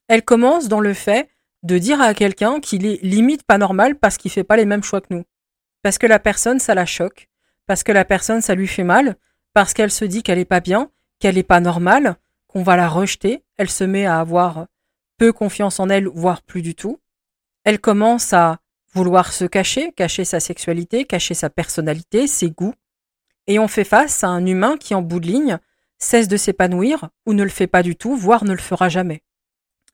Elle 0.09 0.25
commence 0.25 0.69
dans 0.69 0.81
le 0.81 0.95
fait 0.95 1.29
de 1.63 1.79
dire 1.79 2.01
à 2.01 2.15
quelqu'un 2.15 2.61
qu'il 2.61 2.87
est 2.87 3.03
limite 3.03 3.43
pas 3.43 3.59
normal 3.59 3.97
parce 3.97 4.17
qu'il 4.17 4.31
fait 4.31 4.45
pas 4.45 4.57
les 4.57 4.65
mêmes 4.65 4.83
choix 4.83 5.01
que 5.01 5.13
nous. 5.13 5.25
Parce 5.83 5.99
que 5.99 6.07
la 6.07 6.19
personne, 6.19 6.59
ça 6.59 6.75
la 6.75 6.87
choque. 6.87 7.29
Parce 7.67 7.83
que 7.83 7.93
la 7.93 8.05
personne, 8.05 8.41
ça 8.41 8.55
lui 8.55 8.67
fait 8.67 8.85
mal. 8.85 9.17
Parce 9.53 9.75
qu'elle 9.75 9.91
se 9.91 10.05
dit 10.05 10.23
qu'elle 10.23 10.39
est 10.39 10.45
pas 10.45 10.61
bien, 10.61 10.91
qu'elle 11.19 11.39
est 11.39 11.43
pas 11.43 11.61
normale, 11.61 12.17
qu'on 12.47 12.63
va 12.63 12.77
la 12.77 12.89
rejeter. 12.89 13.43
Elle 13.57 13.71
se 13.71 13.85
met 13.85 14.07
à 14.07 14.21
avoir 14.21 14.67
peu 15.19 15.33
confiance 15.33 15.81
en 15.81 15.89
elle, 15.89 16.07
voire 16.07 16.43
plus 16.43 16.63
du 16.63 16.75
tout. 16.75 17.01
Elle 17.65 17.81
commence 17.81 18.33
à 18.33 18.59
vouloir 18.93 19.33
se 19.33 19.45
cacher, 19.45 19.93
cacher 19.93 20.25
sa 20.25 20.41
sexualité, 20.41 21.05
cacher 21.05 21.35
sa 21.35 21.51
personnalité, 21.51 22.27
ses 22.27 22.51
goûts. 22.51 22.75
Et 23.47 23.59
on 23.59 23.69
fait 23.69 23.85
face 23.85 24.25
à 24.25 24.29
un 24.29 24.45
humain 24.45 24.77
qui, 24.77 24.95
en 24.95 25.03
bout 25.03 25.21
de 25.21 25.27
ligne, 25.27 25.59
cesse 25.99 26.29
de 26.29 26.37
s'épanouir 26.37 27.11
ou 27.27 27.33
ne 27.33 27.43
le 27.43 27.49
fait 27.49 27.67
pas 27.67 27.83
du 27.83 27.97
tout, 27.97 28.17
voire 28.17 28.45
ne 28.45 28.53
le 28.53 28.59
fera 28.59 28.89
jamais. 28.89 29.23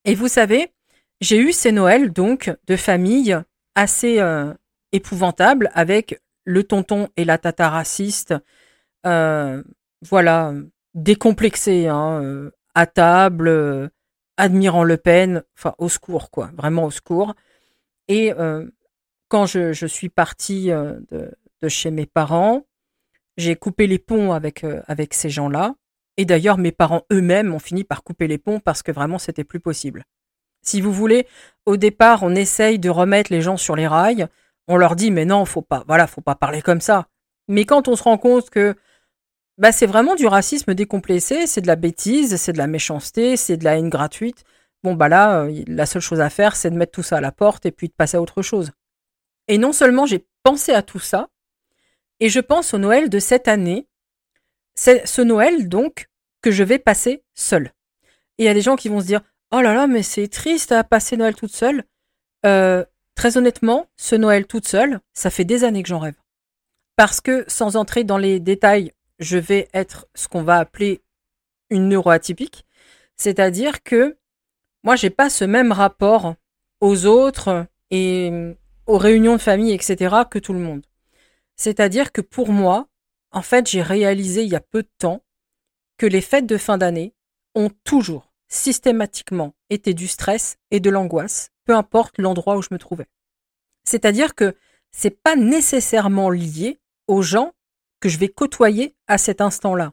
Et 0.04 0.14
vous 0.14 0.28
savez, 0.28 0.72
j'ai 1.20 1.38
eu 1.38 1.52
ces 1.52 1.72
Noëls 1.72 2.12
donc 2.12 2.50
de 2.66 2.76
famille 2.76 3.38
assez 3.74 4.18
euh, 4.20 4.52
épouvantables 4.92 5.70
avec 5.74 6.20
le 6.44 6.64
tonton 6.64 7.08
et 7.16 7.24
la 7.24 7.38
tata 7.38 7.68
raciste 7.68 8.34
voilà, 9.04 10.52
décomplexé, 10.94 11.86
hein, 11.88 12.50
à 12.74 12.86
table, 12.86 13.90
admirant 14.36 14.84
Le 14.84 14.96
Pen, 14.96 15.42
enfin 15.56 15.74
au 15.78 15.88
secours 15.88 16.30
quoi, 16.30 16.50
vraiment 16.56 16.84
au 16.84 16.90
secours. 16.90 17.34
Et 18.08 18.32
quand 19.28 19.46
je, 19.46 19.86
suis 19.86 20.08
partie 20.08 20.68
de, 20.68 21.68
chez 21.68 21.90
mes 21.90 22.06
parents, 22.06 22.66
j'ai 23.36 23.56
coupé 23.56 23.86
les 23.86 23.98
ponts 23.98 24.32
avec, 24.32 24.64
avec 24.86 25.14
ces 25.14 25.30
gens-là. 25.30 25.74
Et 26.16 26.24
d'ailleurs, 26.24 26.58
mes 26.58 26.72
parents 26.72 27.02
eux-mêmes 27.12 27.54
ont 27.54 27.58
fini 27.58 27.84
par 27.84 28.02
couper 28.02 28.26
les 28.26 28.38
ponts 28.38 28.60
parce 28.60 28.82
que 28.82 28.92
vraiment, 28.92 29.18
c'était 29.18 29.44
plus 29.44 29.60
possible. 29.60 30.04
Si 30.62 30.80
vous 30.80 30.92
voulez, 30.92 31.26
au 31.66 31.76
départ, 31.76 32.22
on 32.22 32.34
essaye 32.34 32.78
de 32.78 32.90
remettre 32.90 33.32
les 33.32 33.40
gens 33.40 33.56
sur 33.56 33.76
les 33.76 33.86
rails. 33.86 34.28
On 34.68 34.76
leur 34.76 34.94
dit, 34.94 35.10
mais 35.10 35.24
non, 35.24 35.44
faut 35.44 35.62
pas, 35.62 35.84
voilà, 35.86 36.06
faut 36.06 36.20
pas 36.20 36.36
parler 36.36 36.62
comme 36.62 36.80
ça. 36.80 37.08
Mais 37.48 37.64
quand 37.64 37.88
on 37.88 37.96
se 37.96 38.02
rend 38.04 38.18
compte 38.18 38.50
que 38.50 38.76
bah, 39.58 39.72
c'est 39.72 39.86
vraiment 39.86 40.14
du 40.14 40.26
racisme 40.26 40.74
décomplexé, 40.74 41.46
c'est 41.46 41.60
de 41.60 41.66
la 41.66 41.76
bêtise, 41.76 42.36
c'est 42.36 42.52
de 42.52 42.58
la 42.58 42.66
méchanceté, 42.66 43.36
c'est 43.36 43.56
de 43.56 43.64
la 43.64 43.76
haine 43.76 43.90
gratuite. 43.90 44.44
Bon, 44.82 44.94
bah 44.94 45.08
là, 45.08 45.42
euh, 45.44 45.64
la 45.66 45.86
seule 45.86 46.02
chose 46.02 46.20
à 46.20 46.30
faire, 46.30 46.56
c'est 46.56 46.70
de 46.70 46.76
mettre 46.76 46.92
tout 46.92 47.02
ça 47.02 47.18
à 47.18 47.20
la 47.20 47.32
porte 47.32 47.66
et 47.66 47.72
puis 47.72 47.88
de 47.88 47.92
passer 47.92 48.16
à 48.16 48.22
autre 48.22 48.42
chose. 48.42 48.72
Et 49.48 49.58
non 49.58 49.72
seulement 49.72 50.06
j'ai 50.06 50.26
pensé 50.42 50.72
à 50.72 50.82
tout 50.82 50.98
ça, 51.00 51.28
et 52.22 52.28
je 52.28 52.38
pense 52.38 52.72
au 52.72 52.78
Noël 52.78 53.10
de 53.10 53.18
cette 53.18 53.48
année, 53.48 53.88
ce 54.76 55.22
Noël 55.22 55.68
donc 55.68 56.06
que 56.40 56.52
je 56.52 56.62
vais 56.62 56.78
passer 56.78 57.24
seul. 57.34 57.72
Et 58.38 58.44
il 58.44 58.46
y 58.46 58.48
a 58.48 58.54
des 58.54 58.62
gens 58.62 58.76
qui 58.76 58.88
vont 58.88 59.00
se 59.00 59.06
dire 59.06 59.22
Oh 59.50 59.60
là 59.60 59.74
là, 59.74 59.88
mais 59.88 60.04
c'est 60.04 60.28
triste 60.28 60.70
à 60.70 60.84
passer 60.84 61.16
Noël 61.16 61.34
toute 61.34 61.52
seule. 61.52 61.82
Euh, 62.46 62.84
très 63.16 63.36
honnêtement, 63.36 63.88
ce 63.96 64.14
Noël 64.14 64.46
toute 64.46 64.68
seule, 64.68 65.00
ça 65.12 65.30
fait 65.30 65.44
des 65.44 65.64
années 65.64 65.82
que 65.82 65.88
j'en 65.88 65.98
rêve. 65.98 66.14
Parce 66.94 67.20
que, 67.20 67.44
sans 67.48 67.74
entrer 67.74 68.04
dans 68.04 68.18
les 68.18 68.38
détails, 68.38 68.92
je 69.18 69.36
vais 69.36 69.68
être 69.74 70.06
ce 70.14 70.28
qu'on 70.28 70.44
va 70.44 70.58
appeler 70.58 71.02
une 71.70 71.88
neuroatypique. 71.88 72.64
C'est-à-dire 73.16 73.82
que 73.82 74.16
moi, 74.84 74.94
j'ai 74.94 75.10
pas 75.10 75.28
ce 75.28 75.44
même 75.44 75.72
rapport 75.72 76.36
aux 76.80 77.04
autres 77.04 77.66
et 77.90 78.54
aux 78.86 78.98
réunions 78.98 79.34
de 79.34 79.40
famille, 79.40 79.72
etc., 79.72 80.14
que 80.30 80.38
tout 80.38 80.52
le 80.52 80.60
monde. 80.60 80.82
C'est-à-dire 81.62 82.10
que 82.10 82.20
pour 82.20 82.50
moi, 82.50 82.88
en 83.30 83.40
fait, 83.40 83.70
j'ai 83.70 83.82
réalisé 83.82 84.42
il 84.42 84.50
y 84.50 84.56
a 84.56 84.60
peu 84.60 84.82
de 84.82 84.90
temps 84.98 85.22
que 85.96 86.06
les 86.06 86.20
fêtes 86.20 86.46
de 86.46 86.56
fin 86.56 86.76
d'année 86.76 87.14
ont 87.54 87.70
toujours, 87.84 88.34
systématiquement, 88.48 89.54
été 89.70 89.94
du 89.94 90.08
stress 90.08 90.56
et 90.72 90.80
de 90.80 90.90
l'angoisse, 90.90 91.52
peu 91.64 91.76
importe 91.76 92.18
l'endroit 92.18 92.56
où 92.56 92.62
je 92.62 92.70
me 92.72 92.78
trouvais. 92.78 93.06
C'est-à-dire 93.84 94.34
que 94.34 94.56
c'est 94.90 95.22
pas 95.22 95.36
nécessairement 95.36 96.30
lié 96.30 96.80
aux 97.06 97.22
gens 97.22 97.52
que 98.00 98.08
je 98.08 98.18
vais 98.18 98.28
côtoyer 98.28 98.96
à 99.06 99.16
cet 99.16 99.40
instant-là. 99.40 99.92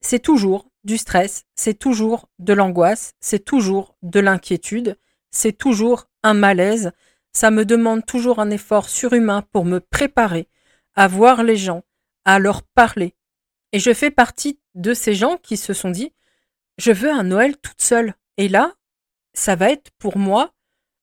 C'est 0.00 0.18
toujours 0.18 0.66
du 0.82 0.98
stress, 0.98 1.44
c'est 1.54 1.78
toujours 1.78 2.28
de 2.40 2.54
l'angoisse, 2.54 3.14
c'est 3.20 3.44
toujours 3.44 3.96
de 4.02 4.18
l'inquiétude, 4.18 4.98
c'est 5.30 5.56
toujours 5.56 6.06
un 6.24 6.34
malaise, 6.34 6.90
ça 7.32 7.52
me 7.52 7.64
demande 7.64 8.04
toujours 8.04 8.40
un 8.40 8.50
effort 8.50 8.88
surhumain 8.88 9.42
pour 9.52 9.64
me 9.64 9.78
préparer 9.78 10.48
à 10.94 11.08
voir 11.08 11.42
les 11.42 11.56
gens, 11.56 11.82
à 12.24 12.38
leur 12.38 12.62
parler. 12.62 13.14
Et 13.72 13.78
je 13.78 13.92
fais 13.92 14.10
partie 14.10 14.60
de 14.74 14.94
ces 14.94 15.14
gens 15.14 15.36
qui 15.36 15.56
se 15.56 15.72
sont 15.72 15.90
dit, 15.90 16.12
je 16.78 16.92
veux 16.92 17.10
un 17.10 17.24
Noël 17.24 17.56
toute 17.56 17.80
seule. 17.80 18.14
Et 18.36 18.48
là, 18.48 18.72
ça 19.32 19.56
va 19.56 19.70
être 19.70 19.90
pour 19.98 20.16
moi 20.18 20.52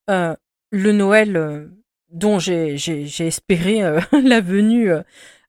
euh, 0.09 0.35
le 0.71 0.91
Noël 0.91 1.35
euh, 1.35 1.67
dont 2.09 2.39
j'ai 2.39 2.75
espéré 3.19 3.83
euh, 3.83 3.99
la 4.23 4.41
venue. 4.41 4.91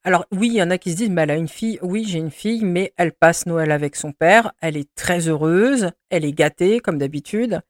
Alors 0.04 0.26
oui, 0.32 0.49
il 0.49 0.54
y 0.54 0.62
en 0.62 0.70
a 0.70 0.78
qui 0.78 0.90
se 0.92 0.96
disent, 0.96 1.11
mais 1.11 1.22
elle 1.22 1.30
a 1.30 1.37
une 1.37 1.49
fille. 1.49 1.78
Oui, 1.82 2.04
j'ai 2.06 2.18
une 2.18 2.30
fille, 2.30 2.64
mais 2.64 2.92
elle 2.96 3.12
passe 3.12 3.46
Noël 3.46 3.70
avec 3.70 3.96
son 3.96 4.12
père. 4.12 4.52
Elle 4.61 4.76
est 4.76 4.92
très 4.94 5.28
heureuse. 5.28 5.90
Elle 6.11 6.25
est 6.25 6.32
gâtée, 6.32 6.80
comme 6.80 6.99
d'habitude. 6.99 7.61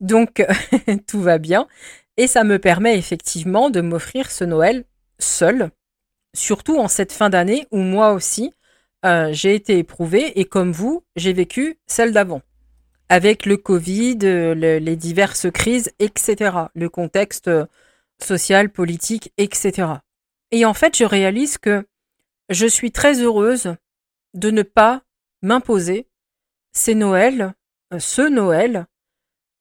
Donc, 0.00 0.44
tout 1.06 1.20
va 1.20 1.38
bien. 1.38 1.68
Et 2.16 2.26
ça 2.26 2.44
me 2.44 2.58
permet 2.58 2.98
effectivement 2.98 3.70
de 3.70 3.80
m'offrir 3.80 4.30
ce 4.30 4.44
Noël 4.44 4.84
seul 5.18 5.70
surtout 6.36 6.78
en 6.78 6.88
cette 6.88 7.12
fin 7.12 7.30
d'année 7.30 7.66
où 7.70 7.78
moi 7.78 8.12
aussi, 8.12 8.52
euh, 9.04 9.28
j'ai 9.32 9.54
été 9.54 9.78
éprouvée 9.78 10.38
et 10.38 10.44
comme 10.44 10.72
vous, 10.72 11.04
j'ai 11.16 11.32
vécu 11.32 11.78
celle 11.86 12.12
d'avant. 12.12 12.42
Avec 13.08 13.46
le 13.46 13.56
Covid, 13.56 14.18
euh, 14.24 14.54
les 14.54 14.96
diverses 14.96 15.50
crises, 15.50 15.92
etc. 15.98 16.56
Le 16.74 16.88
contexte 16.88 17.48
euh, 17.48 17.66
social, 18.20 18.70
politique, 18.70 19.32
etc. 19.36 19.88
Et 20.50 20.64
en 20.64 20.74
fait, 20.74 20.96
je 20.96 21.04
réalise 21.04 21.58
que 21.58 21.86
je 22.48 22.66
suis 22.66 22.92
très 22.92 23.20
heureuse 23.20 23.74
de 24.34 24.50
ne 24.50 24.62
pas 24.62 25.02
m'imposer 25.42 26.08
ces 26.72 26.94
Noëls, 26.94 27.52
ce 27.98 28.22
Noël, 28.22 28.86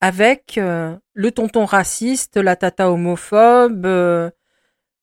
avec 0.01 0.57
le 0.57 1.31
tonton 1.31 1.65
raciste, 1.65 2.37
la 2.37 2.55
tata 2.55 2.91
homophobe, 2.91 4.31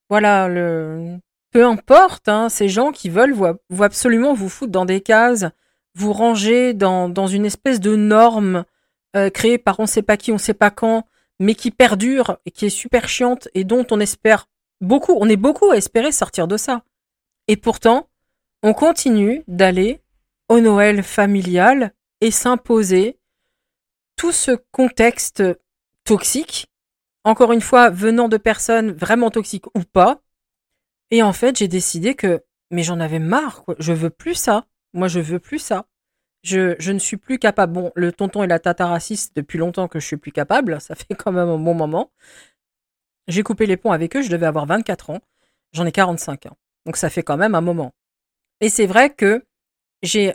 voilà, 0.09 0.47
le, 0.49 1.19
peu 1.53 1.65
importe, 1.65 2.29
hein, 2.29 2.49
ces 2.49 2.69
gens 2.69 2.93
qui 2.93 3.11
veulent 3.11 3.35
vous, 3.35 3.83
absolument 3.83 4.33
vous 4.35 4.49
foutre 4.49 4.73
dans 4.73 4.87
des 4.87 5.01
cases, 5.01 5.45
vous 5.95 6.13
ranger 6.13 6.73
dans, 6.73 7.27
une 7.27 7.45
espèce 7.45 7.79
de 7.79 7.95
norme 7.95 8.65
euh, 9.15 9.29
créée 9.29 9.59
par 9.59 9.79
on 9.79 9.87
sait 9.87 10.03
pas 10.03 10.17
qui, 10.17 10.33
on 10.33 10.39
sait 10.39 10.55
pas 10.55 10.71
quand, 10.71 11.05
mais 11.39 11.55
qui 11.55 11.71
perdure 11.71 12.39
et 12.47 12.51
qui 12.51 12.67
est 12.67 12.71
super 12.71 13.09
chiante 13.09 13.49
et 13.55 13.65
dont 13.65 13.87
on 13.91 14.01
espère 14.01 14.49
beaucoup, 14.81 15.17
on 15.21 15.29
est 15.29 15.37
beaucoup 15.37 15.71
à 15.71 15.77
espérer 15.77 16.11
sortir 16.11 16.49
de 16.49 16.57
ça. 16.57 16.83
Et 17.49 17.57
pourtant, 17.57 18.09
on 18.63 18.73
continue 18.73 19.45
d'aller 19.47 20.01
au 20.49 20.61
Noël 20.61 21.03
familial 21.03 21.93
et 22.23 22.31
s'imposer 22.31 23.19
tout 24.17 24.33
ce 24.33 24.53
contexte 24.71 25.43
toxique, 26.05 26.71
encore 27.25 27.53
une 27.53 27.61
fois, 27.61 27.91
venant 27.91 28.29
de 28.29 28.37
personnes 28.39 28.93
vraiment 28.93 29.31
toxiques 29.31 29.67
ou 29.75 29.83
pas, 29.83 30.23
et 31.12 31.23
en 31.23 31.35
fait, 31.35 31.59
j'ai 31.59 31.69
décidé 31.69 32.14
que, 32.14 32.42
mais 32.71 32.83
j'en 32.83 32.99
avais 32.99 33.19
marre, 33.19 33.62
quoi. 33.64 33.76
Je 33.78 33.92
veux 33.92 34.11
plus 34.11 34.35
ça. 34.35 34.66
Moi, 34.95 35.09
je 35.09 35.21
veux 35.21 35.38
plus 35.38 35.59
ça. 35.59 35.87
Je, 36.42 36.90
ne 36.90 36.99
suis 36.99 37.19
plus 37.19 37.38
capable. 37.38 37.75
Bon, 37.75 37.92
le 37.95 38.12
tonton 38.12 38.42
et 38.42 38.47
la 38.47 38.59
tata 38.59 38.87
raciste, 38.87 39.37
depuis 39.37 39.59
longtemps 39.59 39.88
que 39.88 40.00
je 40.00 40.07
suis 40.07 40.16
plus 40.16 40.33
capable. 40.33 40.81
Ça 40.81 40.95
fait 40.95 41.14
quand 41.14 41.31
même 41.31 41.50
un 41.50 41.59
bon 41.59 41.75
moment. 41.75 42.11
J'ai 43.28 43.42
coupé 43.42 43.66
les 43.66 43.76
ponts 43.76 43.92
avec 43.92 44.16
eux. 44.16 44.23
Je 44.23 44.31
devais 44.31 44.47
avoir 44.47 44.64
24 44.64 45.11
ans. 45.11 45.21
J'en 45.73 45.85
ai 45.85 45.92
45 45.92 46.47
ans. 46.47 46.57
Donc, 46.87 46.97
ça 46.97 47.09
fait 47.11 47.23
quand 47.23 47.37
même 47.37 47.54
un 47.54 47.61
moment. 47.61 47.95
Et 48.61 48.69
c'est 48.69 48.87
vrai 48.87 49.11
que 49.11 49.45
j'ai 50.02 50.35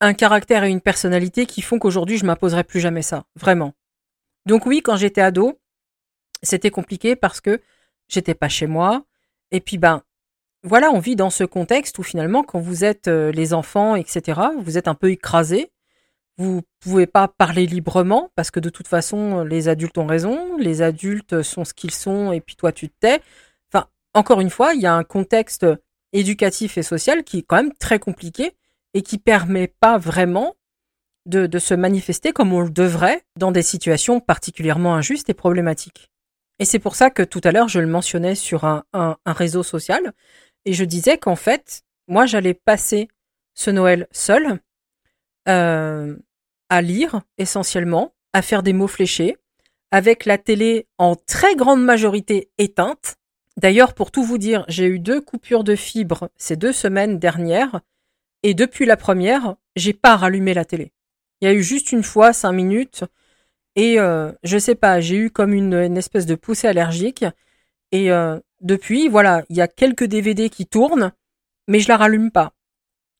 un 0.00 0.12
caractère 0.12 0.64
et 0.64 0.70
une 0.70 0.80
personnalité 0.80 1.46
qui 1.46 1.62
font 1.62 1.78
qu'aujourd'hui, 1.78 2.18
je 2.18 2.26
m'imposerai 2.26 2.64
plus 2.64 2.80
jamais 2.80 3.02
ça. 3.02 3.24
Vraiment. 3.36 3.74
Donc 4.46 4.66
oui, 4.66 4.82
quand 4.82 4.96
j'étais 4.96 5.20
ado, 5.20 5.60
c'était 6.42 6.70
compliqué 6.70 7.16
parce 7.16 7.40
que 7.40 7.60
j'étais 8.08 8.34
pas 8.34 8.48
chez 8.48 8.66
moi. 8.66 9.04
Et 9.52 9.60
puis, 9.60 9.78
ben, 9.78 10.02
voilà, 10.62 10.90
on 10.90 10.98
vit 10.98 11.16
dans 11.16 11.30
ce 11.30 11.44
contexte 11.44 11.98
où 11.98 12.02
finalement, 12.02 12.42
quand 12.42 12.60
vous 12.60 12.84
êtes 12.84 13.08
euh, 13.08 13.32
les 13.32 13.54
enfants, 13.54 13.96
etc., 13.96 14.40
vous 14.58 14.76
êtes 14.76 14.88
un 14.88 14.94
peu 14.94 15.10
écrasés. 15.10 15.70
Vous 16.36 16.62
pouvez 16.80 17.06
pas 17.06 17.28
parler 17.28 17.66
librement 17.66 18.30
parce 18.34 18.50
que 18.50 18.60
de 18.60 18.70
toute 18.70 18.88
façon, 18.88 19.44
les 19.44 19.68
adultes 19.68 19.98
ont 19.98 20.06
raison. 20.06 20.56
Les 20.58 20.82
adultes 20.82 21.42
sont 21.42 21.64
ce 21.64 21.74
qu'ils 21.74 21.90
sont 21.92 22.32
et 22.32 22.40
puis 22.40 22.56
toi, 22.56 22.72
tu 22.72 22.88
te 22.88 22.94
tais. 23.00 23.20
Enfin, 23.72 23.86
encore 24.14 24.40
une 24.40 24.50
fois, 24.50 24.74
il 24.74 24.80
y 24.80 24.86
a 24.86 24.94
un 24.94 25.04
contexte 25.04 25.66
éducatif 26.12 26.78
et 26.78 26.82
social 26.82 27.24
qui 27.24 27.38
est 27.38 27.42
quand 27.42 27.56
même 27.56 27.74
très 27.74 27.98
compliqué 27.98 28.52
et 28.94 29.02
qui 29.02 29.18
permet 29.18 29.68
pas 29.68 29.98
vraiment 29.98 30.56
de, 31.26 31.46
de 31.46 31.58
se 31.58 31.74
manifester 31.74 32.32
comme 32.32 32.52
on 32.52 32.60
le 32.60 32.70
devrait 32.70 33.22
dans 33.36 33.52
des 33.52 33.62
situations 33.62 34.20
particulièrement 34.20 34.94
injustes 34.94 35.30
et 35.30 35.34
problématiques. 35.34 36.09
Et 36.60 36.66
c'est 36.66 36.78
pour 36.78 36.94
ça 36.94 37.08
que 37.08 37.22
tout 37.22 37.40
à 37.42 37.52
l'heure, 37.52 37.68
je 37.68 37.80
le 37.80 37.86
mentionnais 37.86 38.34
sur 38.34 38.64
un, 38.64 38.84
réseau 39.26 39.62
social. 39.62 40.12
Et 40.66 40.74
je 40.74 40.84
disais 40.84 41.16
qu'en 41.16 41.34
fait, 41.34 41.82
moi, 42.06 42.26
j'allais 42.26 42.52
passer 42.52 43.08
ce 43.54 43.70
Noël 43.70 44.06
seul, 44.12 44.60
euh, 45.48 46.16
à 46.68 46.82
lire 46.82 47.22
essentiellement, 47.38 48.12
à 48.34 48.42
faire 48.42 48.62
des 48.62 48.74
mots 48.74 48.88
fléchés, 48.88 49.38
avec 49.90 50.26
la 50.26 50.36
télé 50.36 50.86
en 50.98 51.16
très 51.16 51.56
grande 51.56 51.82
majorité 51.82 52.50
éteinte. 52.58 53.16
D'ailleurs, 53.56 53.94
pour 53.94 54.10
tout 54.10 54.22
vous 54.22 54.38
dire, 54.38 54.66
j'ai 54.68 54.86
eu 54.86 54.98
deux 54.98 55.22
coupures 55.22 55.64
de 55.64 55.74
fibres 55.74 56.28
ces 56.36 56.56
deux 56.56 56.72
semaines 56.72 57.18
dernières, 57.18 57.80
et 58.42 58.52
depuis 58.52 58.84
la 58.84 58.98
première, 58.98 59.56
j'ai 59.76 59.94
pas 59.94 60.16
rallumé 60.16 60.52
la 60.52 60.66
télé. 60.66 60.92
Il 61.40 61.46
y 61.46 61.50
a 61.50 61.54
eu 61.54 61.62
juste 61.62 61.90
une 61.90 62.02
fois, 62.02 62.34
cinq 62.34 62.52
minutes, 62.52 63.04
et 63.80 63.98
euh, 63.98 64.30
je 64.42 64.58
sais 64.58 64.74
pas, 64.74 65.00
j'ai 65.00 65.16
eu 65.16 65.30
comme 65.30 65.54
une, 65.54 65.96
espèce 65.96 66.26
de 66.26 66.34
poussée 66.34 66.68
allergique. 66.68 67.24
Et 67.92 68.12
euh, 68.12 68.38
depuis, 68.60 69.08
voilà, 69.08 69.42
il 69.48 69.56
y 69.56 69.62
a 69.62 69.68
quelques 69.68 70.04
DVD 70.04 70.50
qui 70.50 70.66
tournent, 70.66 71.12
mais 71.66 71.80
je 71.80 71.88
la 71.88 71.96
rallume 71.96 72.30
pas. 72.30 72.52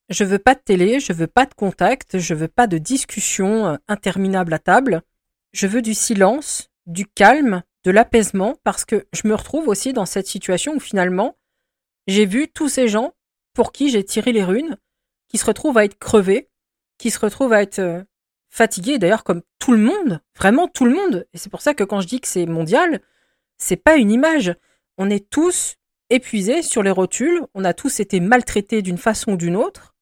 Je 0.09 0.23
veux 0.23 0.37
pas 0.37 0.53
de 0.53 0.59
télé, 0.59 0.99
je 0.99 1.13
veux 1.13 1.25
pas 1.25 1.47
de 1.47 1.55
contact, 1.55 2.19
je 2.19 2.35
veux 2.35 2.47
pas 2.47 2.67
de 2.67 2.77
discussion 2.77 3.69
euh, 3.69 3.77
interminable 3.87 4.53
à 4.53 4.59
table. 4.59 5.01
Je 5.51 5.65
veux 5.65 5.81
du 5.81 5.95
silence, 5.95 6.69
du 6.85 7.07
calme, 7.07 7.63
de 7.83 7.89
l'apaisement, 7.89 8.55
parce 8.63 8.85
que 8.85 9.07
je 9.13 9.27
me 9.27 9.33
retrouve 9.33 9.67
aussi 9.67 9.93
dans 9.93 10.05
cette 10.05 10.27
situation 10.27 10.75
où 10.75 10.79
finalement, 10.79 11.37
j'ai 12.05 12.27
vu 12.27 12.47
tous 12.47 12.69
ces 12.69 12.87
gens 12.87 13.15
pour 13.55 13.71
qui 13.71 13.89
j'ai 13.89 14.05
tiré 14.05 14.31
les 14.31 14.43
runes, 14.43 14.77
qui 15.27 15.39
se 15.39 15.45
retrouvent 15.45 15.79
à 15.79 15.85
être 15.85 15.97
crevés, 15.97 16.51
qui 16.99 17.09
se 17.09 17.17
retrouvent 17.17 17.53
à 17.53 17.63
être 17.63 18.05
fatigués, 18.51 18.99
d'ailleurs 18.99 19.23
comme 19.23 19.41
tout 19.57 19.71
le 19.71 19.79
monde, 19.79 20.21
vraiment 20.37 20.67
tout 20.67 20.85
le 20.85 20.93
monde. 20.93 21.25
Et 21.33 21.37
c'est 21.37 21.49
pour 21.49 21.61
ça 21.61 21.73
que 21.73 21.83
quand 21.83 22.01
je 22.01 22.07
dis 22.07 22.21
que 22.21 22.27
c'est 22.27 22.45
mondial, 22.45 23.01
c'est 23.57 23.77
pas 23.77 23.95
une 23.95 24.11
image. 24.11 24.53
On 24.97 25.09
est 25.09 25.29
tous 25.29 25.77
épuisés 26.09 26.61
sur 26.61 26.83
les 26.83 26.91
rotules, 26.91 27.41
on 27.55 27.63
a 27.63 27.73
tous 27.73 27.99
été 27.99 28.19
maltraités 28.19 28.81
d'une 28.81 28.97
façon 28.97 29.33
ou 29.33 29.37
d'une 29.37 29.55
autre. 29.55 29.95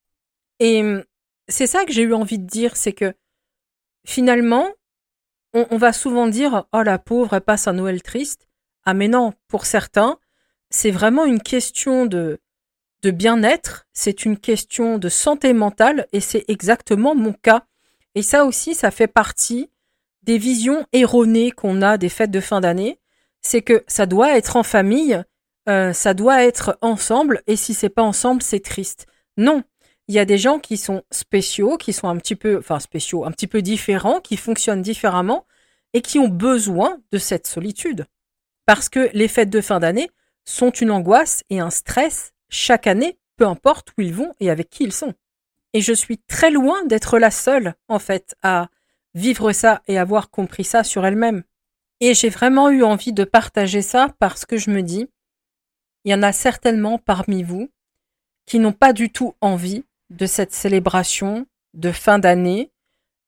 Et 0.59 0.81
hum, 0.81 1.03
c'est 1.47 1.67
ça 1.67 1.85
que 1.85 1.93
j'ai 1.93 2.01
eu 2.01 2.13
envie 2.13 2.39
de 2.39 2.47
dire, 2.47 2.75
c'est 2.75 2.93
que 2.93 3.13
finalement, 4.05 4.67
on, 5.53 5.77
va 5.77 5.93
souvent 5.93 6.27
dire 6.27 6.65
Oh 6.73 6.81
la 6.83 6.99
pauvre, 6.99 7.33
elle 7.33 7.41
passe 7.41 7.67
un 7.67 7.73
Noël 7.73 8.01
triste. 8.01 8.47
Ah 8.85 8.93
mais 8.93 9.07
non, 9.07 9.33
pour 9.47 9.65
certains, 9.65 10.19
c'est 10.69 10.91
vraiment 10.91 11.25
une 11.25 11.41
question 11.41 12.05
de, 12.05 12.39
de 13.01 13.11
bien-être, 13.11 13.87
c'est 13.93 14.25
une 14.25 14.37
question 14.37 14.97
de 14.97 15.09
santé 15.09 15.53
mentale 15.53 16.07
et 16.11 16.19
c'est 16.19 16.45
exactement 16.47 17.15
mon 17.15 17.33
cas. 17.33 17.65
Et 18.19 18.21
ça 18.21 18.43
aussi, 18.43 18.75
ça 18.75 18.91
fait 18.91 19.07
partie 19.07 19.69
des 20.23 20.37
visions 20.37 20.85
erronées 20.91 21.51
qu'on 21.51 21.81
a 21.81 21.97
des 21.97 22.09
fêtes 22.09 22.31
de 22.31 22.41
fin 22.41 22.59
d'année. 22.59 22.99
C'est 23.41 23.61
que 23.61 23.85
ça 23.87 24.07
doit 24.07 24.35
être 24.35 24.57
en 24.57 24.63
famille, 24.63 25.23
euh, 25.69 25.93
ça 25.93 26.13
doit 26.13 26.43
être 26.43 26.77
ensemble, 26.81 27.41
et 27.47 27.55
si 27.55 27.73
c'est 27.73 27.87
pas 27.87 28.01
ensemble, 28.01 28.41
c'est 28.41 28.59
triste. 28.59 29.07
Non, 29.37 29.63
il 30.09 30.15
y 30.15 30.19
a 30.19 30.25
des 30.25 30.37
gens 30.37 30.59
qui 30.59 30.75
sont 30.75 31.01
spéciaux, 31.11 31.77
qui 31.77 31.93
sont 31.93 32.09
un 32.09 32.17
petit 32.17 32.35
peu, 32.35 32.57
enfin 32.57 32.81
spéciaux, 32.81 33.23
un 33.23 33.31
petit 33.31 33.47
peu 33.47 33.61
différents, 33.61 34.19
qui 34.19 34.35
fonctionnent 34.35 34.81
différemment 34.81 35.45
et 35.93 36.01
qui 36.01 36.19
ont 36.19 36.27
besoin 36.27 36.97
de 37.13 37.19
cette 37.19 37.47
solitude. 37.47 38.05
Parce 38.65 38.89
que 38.89 39.09
les 39.13 39.29
fêtes 39.29 39.49
de 39.49 39.61
fin 39.61 39.79
d'année 39.79 40.09
sont 40.43 40.71
une 40.71 40.91
angoisse 40.91 41.45
et 41.49 41.61
un 41.61 41.69
stress 41.69 42.33
chaque 42.49 42.85
année, 42.85 43.17
peu 43.37 43.47
importe 43.47 43.93
où 43.97 44.01
ils 44.01 44.13
vont 44.13 44.33
et 44.41 44.49
avec 44.49 44.69
qui 44.69 44.83
ils 44.83 44.91
sont. 44.91 45.13
Et 45.73 45.81
je 45.81 45.93
suis 45.93 46.17
très 46.17 46.51
loin 46.51 46.83
d'être 46.85 47.19
la 47.19 47.31
seule, 47.31 47.75
en 47.87 47.99
fait, 47.99 48.35
à 48.41 48.69
vivre 49.13 49.51
ça 49.51 49.81
et 49.87 49.97
avoir 49.97 50.29
compris 50.29 50.63
ça 50.63 50.83
sur 50.83 51.05
elle-même. 51.05 51.43
Et 51.99 52.13
j'ai 52.13 52.29
vraiment 52.29 52.69
eu 52.69 52.83
envie 52.83 53.13
de 53.13 53.23
partager 53.23 53.81
ça 53.81 54.07
parce 54.19 54.45
que 54.45 54.57
je 54.57 54.71
me 54.71 54.81
dis, 54.81 55.07
il 56.05 56.11
y 56.11 56.15
en 56.15 56.23
a 56.23 56.31
certainement 56.31 56.97
parmi 56.97 57.43
vous 57.43 57.69
qui 58.45 58.59
n'ont 58.59 58.73
pas 58.73 58.93
du 58.93 59.11
tout 59.11 59.35
envie 59.41 59.83
de 60.09 60.25
cette 60.25 60.53
célébration 60.53 61.45
de 61.73 61.91
fin 61.91 62.17
d'année 62.17 62.71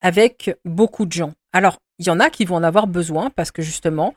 avec 0.00 0.56
beaucoup 0.64 1.06
de 1.06 1.12
gens. 1.12 1.32
Alors, 1.52 1.78
il 1.98 2.06
y 2.06 2.10
en 2.10 2.18
a 2.18 2.30
qui 2.30 2.44
vont 2.44 2.56
en 2.56 2.62
avoir 2.62 2.86
besoin 2.86 3.30
parce 3.30 3.52
que 3.52 3.62
justement, 3.62 4.14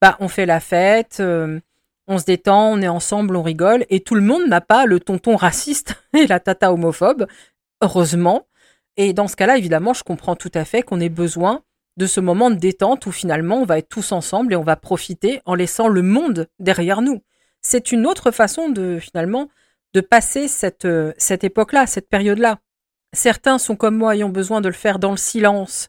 bah, 0.00 0.16
on 0.20 0.28
fait 0.28 0.46
la 0.46 0.58
fête, 0.58 1.18
euh, 1.20 1.60
on 2.08 2.18
se 2.18 2.24
détend, 2.24 2.72
on 2.72 2.80
est 2.80 2.88
ensemble, 2.88 3.36
on 3.36 3.42
rigole, 3.42 3.84
et 3.90 4.00
tout 4.00 4.14
le 4.14 4.22
monde 4.22 4.46
n'a 4.48 4.60
pas 4.60 4.86
le 4.86 4.98
tonton 4.98 5.36
raciste 5.36 5.94
et 6.16 6.26
la 6.26 6.40
tata 6.40 6.72
homophobe, 6.72 7.26
heureusement. 7.80 8.46
Et 8.96 9.12
dans 9.12 9.28
ce 9.28 9.36
cas-là, 9.36 9.56
évidemment, 9.56 9.94
je 9.94 10.02
comprends 10.02 10.36
tout 10.36 10.50
à 10.54 10.64
fait 10.64 10.82
qu'on 10.82 11.00
ait 11.00 11.08
besoin 11.08 11.62
de 11.96 12.06
ce 12.06 12.20
moment 12.20 12.50
de 12.50 12.56
détente 12.56 13.06
où 13.06 13.12
finalement 13.12 13.56
on 13.56 13.64
va 13.64 13.78
être 13.78 13.88
tous 13.88 14.12
ensemble 14.12 14.52
et 14.52 14.56
on 14.56 14.62
va 14.62 14.76
profiter 14.76 15.40
en 15.46 15.54
laissant 15.54 15.88
le 15.88 16.02
monde 16.02 16.46
derrière 16.60 17.02
nous. 17.02 17.22
C'est 17.60 17.90
une 17.90 18.06
autre 18.06 18.30
façon 18.30 18.68
de 18.68 18.98
finalement 19.00 19.48
de 19.94 20.00
passer 20.00 20.48
cette, 20.48 20.84
euh, 20.84 21.12
cette 21.18 21.44
époque-là, 21.44 21.86
cette 21.86 22.08
période-là. 22.08 22.60
Certains 23.12 23.58
sont 23.58 23.74
comme 23.74 23.96
moi 23.96 24.14
ayant 24.14 24.28
besoin 24.28 24.60
de 24.60 24.68
le 24.68 24.74
faire 24.74 24.98
dans 24.98 25.10
le 25.10 25.16
silence 25.16 25.88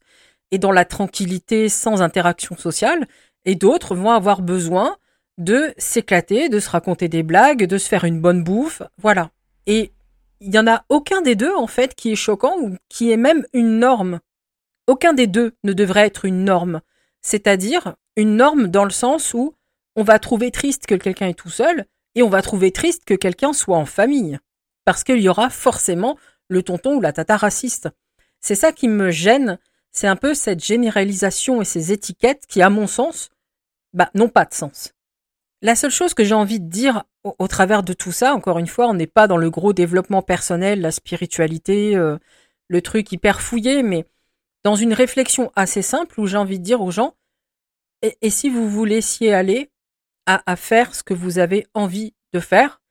et 0.51 0.57
dans 0.57 0.71
la 0.71 0.85
tranquillité 0.85 1.69
sans 1.69 2.01
interaction 2.01 2.57
sociale, 2.57 3.07
et 3.45 3.55
d'autres 3.55 3.95
vont 3.95 4.11
avoir 4.11 4.41
besoin 4.41 4.97
de 5.37 5.73
s'éclater, 5.77 6.49
de 6.49 6.59
se 6.59 6.69
raconter 6.69 7.07
des 7.07 7.23
blagues, 7.23 7.65
de 7.65 7.77
se 7.77 7.87
faire 7.87 8.03
une 8.03 8.19
bonne 8.19 8.43
bouffe, 8.43 8.81
voilà. 8.97 9.29
Et 9.67 9.91
il 10.39 10.49
n'y 10.49 10.59
en 10.59 10.67
a 10.67 10.85
aucun 10.89 11.21
des 11.21 11.35
deux, 11.35 11.53
en 11.53 11.67
fait, 11.67 11.95
qui 11.95 12.11
est 12.11 12.15
choquant 12.15 12.57
ou 12.59 12.77
qui 12.87 13.11
est 13.11 13.17
même 13.17 13.45
une 13.53 13.79
norme. 13.79 14.19
Aucun 14.87 15.13
des 15.13 15.27
deux 15.27 15.53
ne 15.63 15.73
devrait 15.73 16.07
être 16.07 16.25
une 16.25 16.43
norme. 16.43 16.81
C'est-à-dire 17.21 17.95
une 18.15 18.37
norme 18.37 18.67
dans 18.67 18.85
le 18.85 18.91
sens 18.91 19.33
où 19.33 19.53
on 19.95 20.03
va 20.03 20.19
trouver 20.19 20.51
triste 20.51 20.85
que 20.85 20.95
quelqu'un 20.95 21.27
est 21.27 21.33
tout 21.33 21.49
seul 21.49 21.85
et 22.15 22.23
on 22.23 22.29
va 22.29 22.41
trouver 22.41 22.71
triste 22.71 23.03
que 23.05 23.13
quelqu'un 23.13 23.53
soit 23.53 23.77
en 23.77 23.85
famille. 23.85 24.39
Parce 24.85 25.03
qu'il 25.03 25.19
y 25.19 25.29
aura 25.29 25.49
forcément 25.49 26.17
le 26.47 26.63
tonton 26.63 26.95
ou 26.95 27.01
la 27.01 27.13
tata 27.13 27.37
raciste. 27.37 27.89
C'est 28.39 28.55
ça 28.55 28.71
qui 28.71 28.87
me 28.87 29.11
gêne, 29.11 29.59
c'est 29.91 30.07
un 30.07 30.15
peu 30.15 30.33
cette 30.33 30.63
généralisation 30.63 31.61
et 31.61 31.65
ces 31.65 31.91
étiquettes 31.91 32.45
qui, 32.47 32.61
à 32.61 32.69
mon 32.69 32.87
sens, 32.87 33.29
bah, 33.93 34.09
n'ont 34.13 34.29
pas 34.29 34.45
de 34.45 34.53
sens. 34.53 34.93
La 35.61 35.75
seule 35.75 35.91
chose 35.91 36.13
que 36.13 36.23
j'ai 36.23 36.33
envie 36.33 36.61
de 36.61 36.69
dire 36.69 37.03
au, 37.23 37.47
travers 37.47 37.83
de 37.83 37.91
tout 37.91 38.13
ça, 38.13 38.33
encore 38.33 38.59
une 38.59 38.67
fois, 38.67 38.87
on 38.87 38.93
n'est 38.93 39.07
pas 39.07 39.27
dans 39.27 39.37
le 39.37 39.49
gros 39.49 39.73
développement 39.73 40.21
personnel, 40.21 40.79
la 40.79 40.91
spiritualité, 40.91 41.97
euh, 41.97 42.17
le 42.69 42.81
truc 42.81 43.11
hyper 43.11 43.41
fouillé, 43.41 43.83
mais 43.83 44.05
dans 44.63 44.75
une 44.75 44.93
réflexion 44.93 45.51
assez 45.55 45.81
simple 45.81 46.19
où 46.19 46.27
j'ai 46.27 46.37
envie 46.37 46.59
de 46.59 46.63
dire 46.63 46.81
aux 46.81 46.91
gens, 46.91 47.15
et, 48.01 48.29
si 48.29 48.49
vous 48.49 48.69
vous 48.69 48.85
laissiez 48.85 49.33
aller 49.33 49.69
à, 50.25 50.41
à 50.49 50.55
faire 50.55 50.95
ce 50.95 51.03
que 51.03 51.13
vous 51.13 51.39
avez 51.39 51.67
envie 51.73 52.13
de 52.31 52.39
faire, 52.39 52.81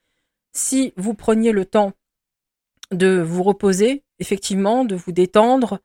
si 0.53 0.93
vous 0.97 1.15
preniez 1.15 1.53
le 1.53 1.65
temps 1.65 1.95
de 2.91 3.19
vous 3.19 3.43
reposer, 3.43 4.05
effectivement, 4.19 4.85
de 4.85 4.95
vous 4.95 5.13
détendre, 5.13 5.81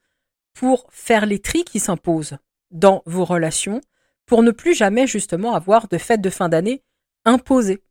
pour 0.53 0.87
faire 0.91 1.25
les 1.25 1.39
tris 1.39 1.63
qui 1.63 1.79
s'imposent 1.79 2.37
dans 2.71 3.03
vos 3.05 3.23
relations, 3.23 3.79
pour 4.25 4.43
ne 4.43 4.51
plus 4.51 4.73
jamais 4.73 5.07
justement 5.07 5.55
avoir 5.55 5.87
de 5.87 5.97
fête 5.97 6.21
de 6.21 6.29
fin 6.29 6.49
d'année 6.49 6.81
imposée. 7.25 7.83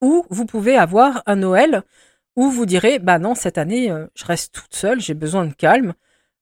Ou 0.00 0.24
vous 0.30 0.46
pouvez 0.46 0.76
avoir 0.76 1.22
un 1.26 1.36
Noël 1.36 1.82
où 2.36 2.50
vous 2.50 2.66
direz 2.66 2.98
bah 2.98 3.18
non 3.18 3.34
cette 3.34 3.58
année 3.58 3.90
euh, 3.90 4.06
je 4.14 4.24
reste 4.24 4.54
toute 4.54 4.74
seule, 4.74 5.00
j'ai 5.00 5.14
besoin 5.14 5.44
de 5.44 5.52
calme. 5.52 5.94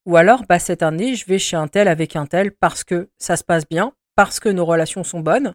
Ou 0.07 0.17
alors 0.17 0.45
bah 0.49 0.59
cette 0.59 0.83
année 0.83 1.15
je 1.15 1.27
vais 1.27 1.39
chez 1.39 1.57
un 1.57 1.69
tel 1.69 1.89
avec 1.89 2.17
un 2.17 2.27
tel 2.27 2.53
parce 2.53 2.85
que 2.85 3.09
ça 3.19 3.37
se 3.37 3.45
passe 3.45 3.69
bien, 3.69 3.93
parce 4.15 4.41
que 4.41 4.49
nos 4.49 4.65
relations 4.65 5.05
sont 5.05 5.21
bonnes. 5.21 5.55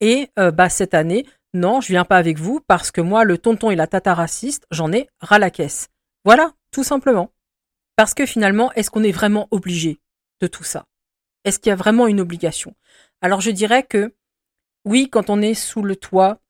Et 0.00 0.30
euh, 0.38 0.50
bah 0.50 0.68
cette 0.68 0.94
année 0.94 1.26
non 1.54 1.80
je 1.80 1.88
viens 1.88 2.04
pas 2.04 2.16
avec 2.16 2.38
vous 2.38 2.60
parce 2.66 2.90
que 2.90 3.00
moi 3.00 3.24
le 3.24 3.38
tonton 3.38 3.70
et 3.70 3.76
la 3.76 3.86
tata 3.86 4.14
raciste 4.14 4.66
j'en 4.70 4.92
ai 4.92 5.08
ras 5.20 5.38
la 5.38 5.50
caisse. 5.50 5.88
Voilà 6.24 6.52
tout 6.70 6.84
simplement. 6.84 7.30
Parce 7.96 8.14
que 8.14 8.26
finalement, 8.26 8.72
est-ce 8.72 8.90
qu'on 8.90 9.04
est 9.04 9.12
vraiment 9.12 9.48
obligé 9.50 10.00
de 10.40 10.46
tout 10.46 10.64
ça? 10.64 10.86
Est-ce 11.44 11.58
qu'il 11.58 11.70
y 11.70 11.72
a 11.72 11.76
vraiment 11.76 12.06
une 12.06 12.20
obligation? 12.20 12.74
Alors 13.20 13.40
je 13.40 13.50
dirais 13.50 13.82
que 13.82 14.14
oui, 14.84 15.08
quand 15.10 15.30
on 15.30 15.40
est 15.40 15.54
sous 15.54 15.82
le 15.82 15.96
toit, 15.96 16.40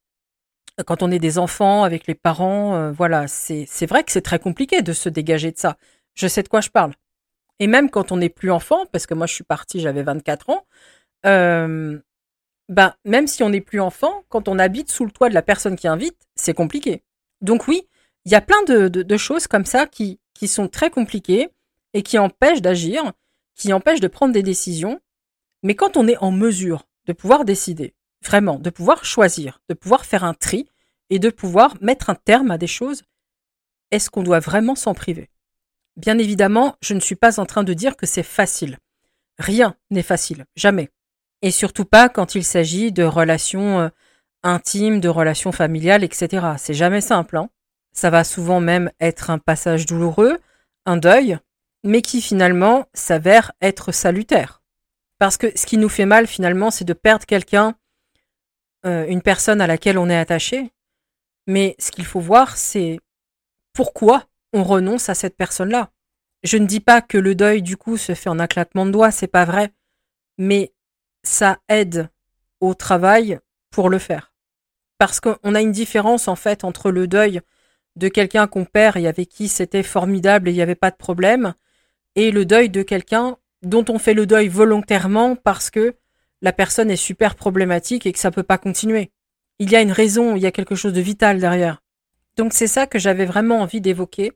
quand 0.87 1.03
on 1.03 1.11
est 1.11 1.19
des 1.19 1.39
enfants 1.39 1.85
avec 1.85 2.07
les 2.07 2.15
parents, 2.15 2.75
euh, 2.75 2.93
voilà, 2.93 3.29
c'est 3.29 3.87
vrai 3.87 4.05
que 4.05 4.13
c'est 4.13 4.23
très 4.23 4.39
compliqué 4.39 4.83
de 4.83 4.93
se 4.93 5.09
dégager 5.09 5.53
de 5.53 5.59
ça. 5.59 5.77
Je 6.15 6.27
sais 6.27 6.43
de 6.43 6.49
quoi 6.49 6.61
je 6.61 6.71
parle. 6.71 6.93
Et 7.59 7.67
même 7.67 7.91
quand 7.91 8.13
on 8.13 8.17
n'est 8.17 8.29
plus 8.31 8.51
enfant, 8.51 8.87
parce 8.87 9.07
que 9.07 9.15
moi 9.15 9.27
je 9.27 9.35
suis 9.35 9.45
partie, 9.45 9.81
j'avais 9.81 10.03
24 10.03 10.51
ans, 10.51 10.67
euh, 11.27 11.99
ben, 12.69 12.95
même 13.05 13.27
si 13.27 13.43
on 13.43 13.51
n'est 13.51 13.61
plus 13.61 13.81
enfant, 13.81 14.25
quand 14.29 14.49
on 14.49 14.59
habite 14.59 14.91
sous 14.91 15.05
le 15.05 15.11
toit 15.11 15.29
de 15.29 15.35
la 15.35 15.43
personne 15.43 15.77
qui 15.77 15.89
invite, 15.89 16.17
c'est 16.37 16.55
compliqué. 16.55 17.03
Donc 17.41 17.69
oui, 17.69 17.87
il 18.25 18.33
y 18.33 18.35
a 18.35 18.41
plein 18.41 18.63
de 18.65 19.17
choses 19.17 19.47
comme 19.47 19.67
ça 19.67 19.87
qui, 19.87 20.19
sont 20.47 20.67
très 20.69 20.91
compliqués 20.91 21.51
et 21.95 22.03
qui 22.03 22.19
empêchent 22.19 22.63
d'agir, 22.63 23.13
qui 23.55 23.73
empêchent 23.73 24.01
de 24.01 24.09
prendre 24.09 24.33
des 24.33 24.43
décisions. 24.43 25.01
Mais 25.63 25.75
quand 25.75 25.97
on 25.97 26.09
est 26.09 26.17
en 26.19 26.31
mesure 26.31 26.87
de 27.07 27.13
pouvoir 27.13 27.45
décider, 27.45 27.95
vraiment, 28.25 28.59
de 28.59 28.71
pouvoir 28.71 29.05
choisir, 29.05 29.61
de 29.69 29.75
pouvoir 29.75 30.05
faire 30.05 30.25
un 30.25 30.35
tri 30.35 30.69
et 31.11 31.19
de 31.19 31.31
pouvoir 31.31 31.77
mettre 31.81 32.11
un 32.11 32.15
terme 32.15 32.51
à 32.51 32.59
des 32.59 32.67
choses, 32.67 33.03
est-ce 33.91 34.11
qu'on 34.11 34.23
doit 34.23 34.41
vraiment 34.41 34.75
s'en 34.75 34.95
priver? 34.95 35.31
Bien 35.97 36.19
évidemment, 36.19 36.77
je 36.81 36.95
ne 36.95 37.01
suis 37.01 37.17
pas 37.17 37.39
en 37.39 37.47
train 37.47 37.65
de 37.65 37.75
dire 37.75 37.97
que 37.97 38.07
c'est 38.07 38.23
facile. 38.23 38.79
Rien 39.39 39.77
n'est 39.91 40.03
facile, 40.03 40.47
jamais. 40.57 40.91
Et 41.43 41.51
surtout 41.51 41.85
pas 41.85 42.09
quand 42.09 42.35
il 42.35 42.45
s'agit 42.45 42.93
de 42.93 43.03
relations 43.03 43.81
euh, 43.81 43.89
intimes, 44.43 45.01
de 45.01 45.09
relations 45.09 45.53
familiales, 45.53 46.05
etc. 46.05 46.47
C'est 46.57 46.75
jamais 46.75 47.01
simple. 47.01 47.37
Hein 47.37 47.51
ça 47.93 48.11
va 48.11 48.25
souvent 48.25 48.61
même 48.61 48.91
être 49.01 49.31
un 49.31 49.39
passage 49.39 49.87
douloureux, 49.87 50.39
un 50.87 50.97
deuil, 50.97 51.39
mais 51.85 52.03
qui 52.03 52.21
finalement 52.21 52.87
s'avère 52.95 53.53
être 53.61 53.93
salutaire. 53.93 54.63
Parce 55.19 55.37
que 55.37 55.57
ce 55.57 55.67
qui 55.67 55.79
nous 55.79 55.89
fait 55.89 56.07
mal 56.07 56.27
finalement, 56.27 56.71
c'est 56.71 56.85
de 56.85 56.93
perdre 56.93 57.27
quelqu'un, 57.27 57.75
euh, 58.85 59.07
une 59.07 59.23
personne 59.23 59.61
à 59.61 59.67
laquelle 59.67 59.99
on 59.99 60.09
est 60.09 60.17
attaché. 60.17 60.73
Mais 61.47 61.75
ce 61.79 61.91
qu'il 61.91 62.05
faut 62.05 62.21
voir, 62.21 62.57
c'est 62.57 63.01
pourquoi 63.73 64.25
on 64.53 64.65
renonce 64.65 65.09
à 65.09 65.15
cette 65.15 65.37
personne-là. 65.37 65.91
Je 66.43 66.57
ne 66.57 66.67
dis 66.67 66.81
pas 66.81 67.01
que 67.01 67.19
le 67.19 67.35
deuil 67.35 67.63
du 67.63 67.77
coup 67.77 67.97
se 67.97 68.15
fait 68.15 68.29
en 68.29 68.39
un 68.39 68.47
claquement 68.47 68.85
de 68.85 68.91
doigts, 68.91 69.11
c'est 69.11 69.29
pas 69.29 69.45
vrai, 69.45 69.73
mais 70.39 70.73
ça 71.23 71.59
aide 71.69 72.09
au 72.61 72.75
travail 72.75 73.39
pour 73.71 73.89
le 73.89 73.99
faire. 73.99 74.35
Parce 74.99 75.21
qu'on 75.21 75.55
a 75.55 75.61
une 75.61 75.73
différence 75.73 76.29
en 76.29 76.37
fait 76.37 76.65
entre 76.65 76.91
le 76.91 77.07
deuil 77.07 77.41
de 77.97 78.09
quelqu'un 78.09 78.47
qu'on 78.47 78.65
perd 78.65 78.97
et 78.97 79.07
avec 79.07 79.29
qui 79.29 79.49
c'était 79.49 79.83
formidable 79.83 80.49
et 80.49 80.53
il 80.53 80.57
n'y 80.57 80.63
avait 80.63 80.75
pas 80.75 80.91
de 80.91 80.97
problème, 80.97 81.55
et 82.17 82.31
le 82.31 82.45
deuil 82.45 82.69
de 82.71 82.83
quelqu'un 82.83 83.37
dont 83.63 83.85
on 83.89 83.99
fait 83.99 84.15
le 84.15 84.27
deuil 84.27 84.49
volontairement 84.49 85.37
parce 85.37 85.71
que 85.71 85.97
la 86.41 86.53
personne 86.53 86.91
est 86.91 86.97
super 86.97 87.37
problématique 87.37 88.07
et 88.07 88.13
que 88.13 88.19
ça 88.19 88.31
peut 88.31 88.43
pas 88.43 88.59
continuer. 88.59 89.13
Il 89.59 89.71
y 89.71 89.77
a 89.77 89.83
une 89.83 89.93
raison, 89.93 90.35
il 90.35 90.43
y 90.43 90.47
a 90.47 90.53
quelque 90.53 90.75
chose 90.75 90.93
de 90.93 91.01
vital 91.01 91.39
derrière. 91.39 91.83
Donc 92.37 92.53
c'est 92.53 92.67
ça 92.67 92.87
que 92.87 92.99
j'avais 92.99 93.27
vraiment 93.27 93.61
envie 93.61 93.81
d'évoquer. 93.81 94.33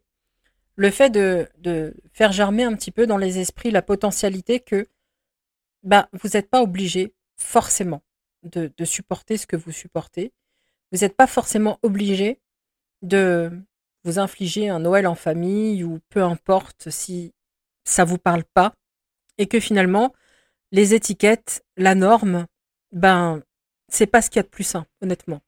le 0.77 0.91
fait 0.91 1.11
de, 1.11 1.49
de 1.59 1.95
faire 2.12 2.33
germer 2.33 2.65
un 2.65 2.75
petit 2.75 2.91
peu 2.93 3.07
dans 3.07 3.17
les 3.17 3.39
esprits 3.39 3.71
la 3.71 3.83
potentialité 3.83 4.61
que 4.61 4.87
bah, 5.83 6.09
vous 6.12 6.31
n'êtes 6.35 6.51
pas 6.51 6.62
obligé 6.62 7.15
forcément 7.37 8.03
de, 8.43 8.71
de 8.77 8.85
supporter 8.85 9.37
ce 9.39 9.47
que 9.47 9.57
vous 9.57 9.73
supportez. 9.73 10.33
Vous 10.93 10.99
n'êtes 11.01 11.17
pas 11.17 11.27
forcément 11.27 11.79
obligé 11.83 12.41
de 13.03 13.51
vous 14.05 14.19
infliger 14.19 14.69
un 14.69 14.81
Noël 14.81 15.07
en 15.07 15.15
famille 15.15 15.83
ou 15.83 15.99
peu 16.11 16.23
importe 16.23 16.91
si 16.91 17.33
ça 17.87 18.05
vous 18.05 18.18
parle 18.18 18.44
pas 18.44 18.75
et 19.38 19.46
que 19.46 19.61
finalement 19.61 20.12
les 20.72 20.94
étiquettes, 20.94 21.64
la 21.77 21.94
norme, 21.94 22.46
ben 22.92 23.42
c'est 23.88 24.07
pas 24.07 24.20
ce 24.20 24.29
qu'il 24.29 24.38
y 24.38 24.40
a 24.40 24.42
de 24.42 24.49
plus 24.49 24.64
sain, 24.64 24.87
honnêtement. 25.01 25.40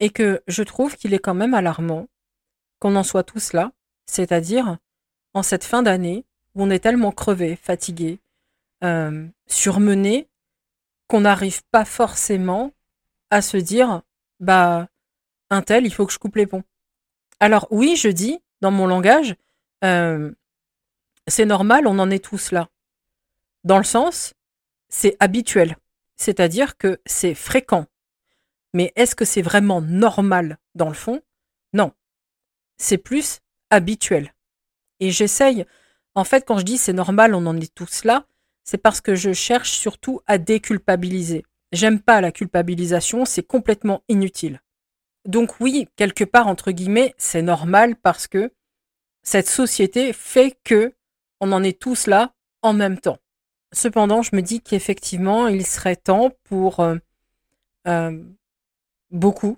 Et 0.00 0.10
que 0.10 0.42
je 0.48 0.62
trouve 0.62 0.96
qu'il 0.96 1.14
est 1.14 1.18
quand 1.18 1.34
même 1.34 1.54
alarmant 1.54 2.08
qu'on 2.78 2.96
en 2.96 3.02
soit 3.02 3.22
tous 3.22 3.52
là, 3.52 3.72
c'est-à-dire 4.06 4.78
en 5.34 5.42
cette 5.42 5.64
fin 5.64 5.82
d'année 5.82 6.24
où 6.54 6.62
on 6.62 6.70
est 6.70 6.80
tellement 6.80 7.12
crevé, 7.12 7.54
fatigué, 7.56 8.20
euh, 8.82 9.28
surmené, 9.46 10.28
qu'on 11.06 11.20
n'arrive 11.20 11.62
pas 11.70 11.84
forcément 11.84 12.72
à 13.30 13.42
se 13.42 13.58
dire 13.58 14.02
bah 14.40 14.88
un 15.50 15.62
tel, 15.62 15.84
il 15.84 15.92
faut 15.92 16.06
que 16.06 16.12
je 16.12 16.18
coupe 16.18 16.36
les 16.36 16.46
ponts. 16.46 16.64
Alors 17.40 17.66
oui, 17.70 17.96
je 17.96 18.08
dis 18.08 18.40
dans 18.60 18.70
mon 18.70 18.86
langage, 18.86 19.34
euh, 19.84 20.32
c'est 21.26 21.46
normal, 21.46 21.86
on 21.86 21.98
en 21.98 22.10
est 22.10 22.24
tous 22.24 22.50
là. 22.52 22.68
Dans 23.64 23.78
le 23.78 23.84
sens, 23.84 24.34
c'est 24.88 25.16
habituel, 25.20 25.76
c'est-à-dire 26.16 26.76
que 26.76 27.00
c'est 27.06 27.34
fréquent. 27.34 27.86
Mais 28.72 28.92
est-ce 28.96 29.14
que 29.14 29.24
c'est 29.24 29.42
vraiment 29.42 29.80
normal 29.80 30.58
dans 30.74 30.88
le 30.88 30.94
fond? 30.94 31.20
Non. 31.72 31.92
C'est 32.78 32.98
plus 32.98 33.40
habituel. 33.70 34.34
Et 35.00 35.10
j'essaye, 35.10 35.66
en 36.14 36.24
fait, 36.24 36.44
quand 36.46 36.58
je 36.58 36.64
dis 36.64 36.78
c'est 36.78 36.92
normal, 36.92 37.34
on 37.34 37.46
en 37.46 37.56
est 37.56 37.74
tous 37.74 38.04
là, 38.04 38.26
c'est 38.64 38.78
parce 38.78 39.00
que 39.00 39.14
je 39.14 39.32
cherche 39.32 39.72
surtout 39.72 40.20
à 40.26 40.38
déculpabiliser. 40.38 41.44
J'aime 41.72 42.00
pas 42.00 42.20
la 42.20 42.32
culpabilisation, 42.32 43.24
c'est 43.24 43.42
complètement 43.42 44.02
inutile. 44.08 44.60
Donc 45.26 45.60
oui, 45.60 45.88
quelque 45.96 46.24
part, 46.24 46.48
entre 46.48 46.72
guillemets, 46.72 47.14
c'est 47.18 47.42
normal 47.42 47.96
parce 47.96 48.26
que 48.26 48.52
cette 49.22 49.48
société 49.48 50.12
fait 50.12 50.58
que 50.64 50.94
on 51.40 51.52
en 51.52 51.62
est 51.62 51.78
tous 51.78 52.06
là 52.06 52.32
en 52.62 52.72
même 52.72 52.98
temps. 52.98 53.18
Cependant, 53.72 54.22
je 54.22 54.34
me 54.34 54.42
dis 54.42 54.60
qu'effectivement, 54.60 55.46
il 55.46 55.66
serait 55.66 55.96
temps 55.96 56.30
pour 56.44 56.80
euh, 56.80 56.96
euh, 57.86 58.22
beaucoup 59.10 59.56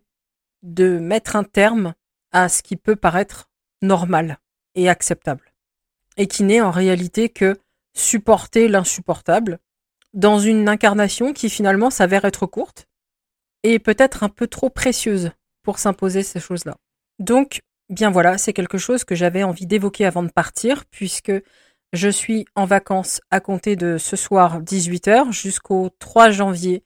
de 0.62 0.98
mettre 0.98 1.36
un 1.36 1.44
terme 1.44 1.94
à 2.30 2.48
ce 2.48 2.62
qui 2.62 2.76
peut 2.76 2.96
paraître 2.96 3.50
normal 3.80 4.38
et 4.74 4.88
acceptable, 4.88 5.52
et 6.16 6.26
qui 6.26 6.44
n'est 6.44 6.60
en 6.60 6.70
réalité 6.70 7.28
que 7.28 7.58
supporter 7.94 8.68
l'insupportable 8.68 9.58
dans 10.14 10.38
une 10.38 10.68
incarnation 10.68 11.32
qui 11.32 11.50
finalement 11.50 11.90
s'avère 11.90 12.24
être 12.24 12.46
courte 12.46 12.86
et 13.62 13.78
peut-être 13.78 14.22
un 14.22 14.28
peu 14.28 14.46
trop 14.46 14.70
précieuse 14.70 15.30
pour 15.62 15.78
s'imposer 15.78 16.22
ces 16.22 16.40
choses-là. 16.40 16.76
Donc, 17.18 17.60
bien 17.88 18.10
voilà, 18.10 18.38
c'est 18.38 18.52
quelque 18.52 18.78
chose 18.78 19.04
que 19.04 19.14
j'avais 19.14 19.42
envie 19.42 19.66
d'évoquer 19.66 20.04
avant 20.06 20.22
de 20.22 20.30
partir, 20.30 20.84
puisque 20.86 21.32
je 21.92 22.09
suis 22.09 22.46
en 22.55 22.64
vacances 22.64 23.20
à 23.31 23.40
compter 23.40 23.76
de 23.76 23.98
ce 23.98 24.16
soir 24.16 24.62
18h 24.62 25.31
jusqu'au 25.33 25.90
3 25.98 26.31
janvier. 26.31 26.85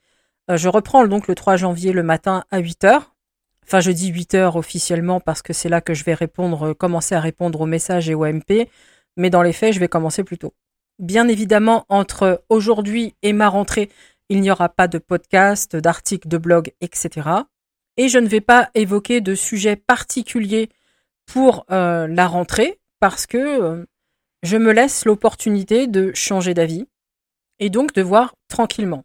Euh, 0.50 0.56
je 0.56 0.68
reprends 0.68 1.06
donc 1.06 1.28
le 1.28 1.34
3 1.34 1.56
janvier 1.56 1.92
le 1.92 2.02
matin 2.02 2.44
à 2.50 2.60
8h. 2.60 3.02
Enfin, 3.64 3.80
je 3.80 3.90
dis 3.90 4.12
8h 4.12 4.56
officiellement 4.56 5.20
parce 5.20 5.42
que 5.42 5.52
c'est 5.52 5.68
là 5.68 5.80
que 5.80 5.94
je 5.94 6.04
vais 6.04 6.14
répondre, 6.14 6.68
euh, 6.68 6.74
commencer 6.74 7.14
à 7.14 7.20
répondre 7.20 7.60
aux 7.60 7.66
messages 7.66 8.08
et 8.10 8.14
aux 8.14 8.24
MP, 8.24 8.68
mais 9.16 9.30
dans 9.30 9.42
les 9.42 9.52
faits, 9.52 9.74
je 9.74 9.80
vais 9.80 9.88
commencer 9.88 10.24
plus 10.24 10.38
tôt. 10.38 10.54
Bien 10.98 11.28
évidemment, 11.28 11.84
entre 11.88 12.42
aujourd'hui 12.48 13.14
et 13.22 13.32
ma 13.32 13.48
rentrée, 13.48 13.90
il 14.28 14.40
n'y 14.40 14.50
aura 14.50 14.68
pas 14.68 14.88
de 14.88 14.98
podcast, 14.98 15.76
d'articles, 15.76 16.28
de 16.28 16.38
blog, 16.38 16.72
etc. 16.80 17.28
Et 17.96 18.08
je 18.08 18.18
ne 18.18 18.26
vais 18.26 18.40
pas 18.40 18.70
évoquer 18.74 19.20
de 19.20 19.34
sujet 19.34 19.76
particulier 19.76 20.68
pour 21.26 21.64
euh, 21.70 22.08
la 22.08 22.26
rentrée 22.26 22.80
parce 22.98 23.26
que 23.26 23.86
je 24.42 24.56
me 24.56 24.72
laisse 24.72 25.04
l'opportunité 25.04 25.86
de 25.86 26.12
changer 26.14 26.54
d'avis 26.54 26.86
et 27.58 27.70
donc 27.70 27.94
de 27.94 28.02
voir 28.02 28.34
tranquillement. 28.48 29.04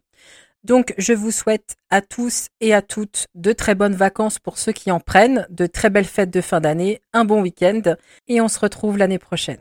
Donc 0.64 0.94
je 0.96 1.12
vous 1.12 1.32
souhaite 1.32 1.76
à 1.90 2.02
tous 2.02 2.46
et 2.60 2.72
à 2.72 2.82
toutes 2.82 3.26
de 3.34 3.52
très 3.52 3.74
bonnes 3.74 3.96
vacances 3.96 4.38
pour 4.38 4.58
ceux 4.58 4.72
qui 4.72 4.92
en 4.92 5.00
prennent, 5.00 5.46
de 5.50 5.66
très 5.66 5.90
belles 5.90 6.04
fêtes 6.04 6.30
de 6.30 6.40
fin 6.40 6.60
d'année, 6.60 7.00
un 7.12 7.24
bon 7.24 7.42
week-end 7.42 7.82
et 8.28 8.40
on 8.40 8.48
se 8.48 8.60
retrouve 8.60 8.96
l'année 8.96 9.18
prochaine. 9.18 9.58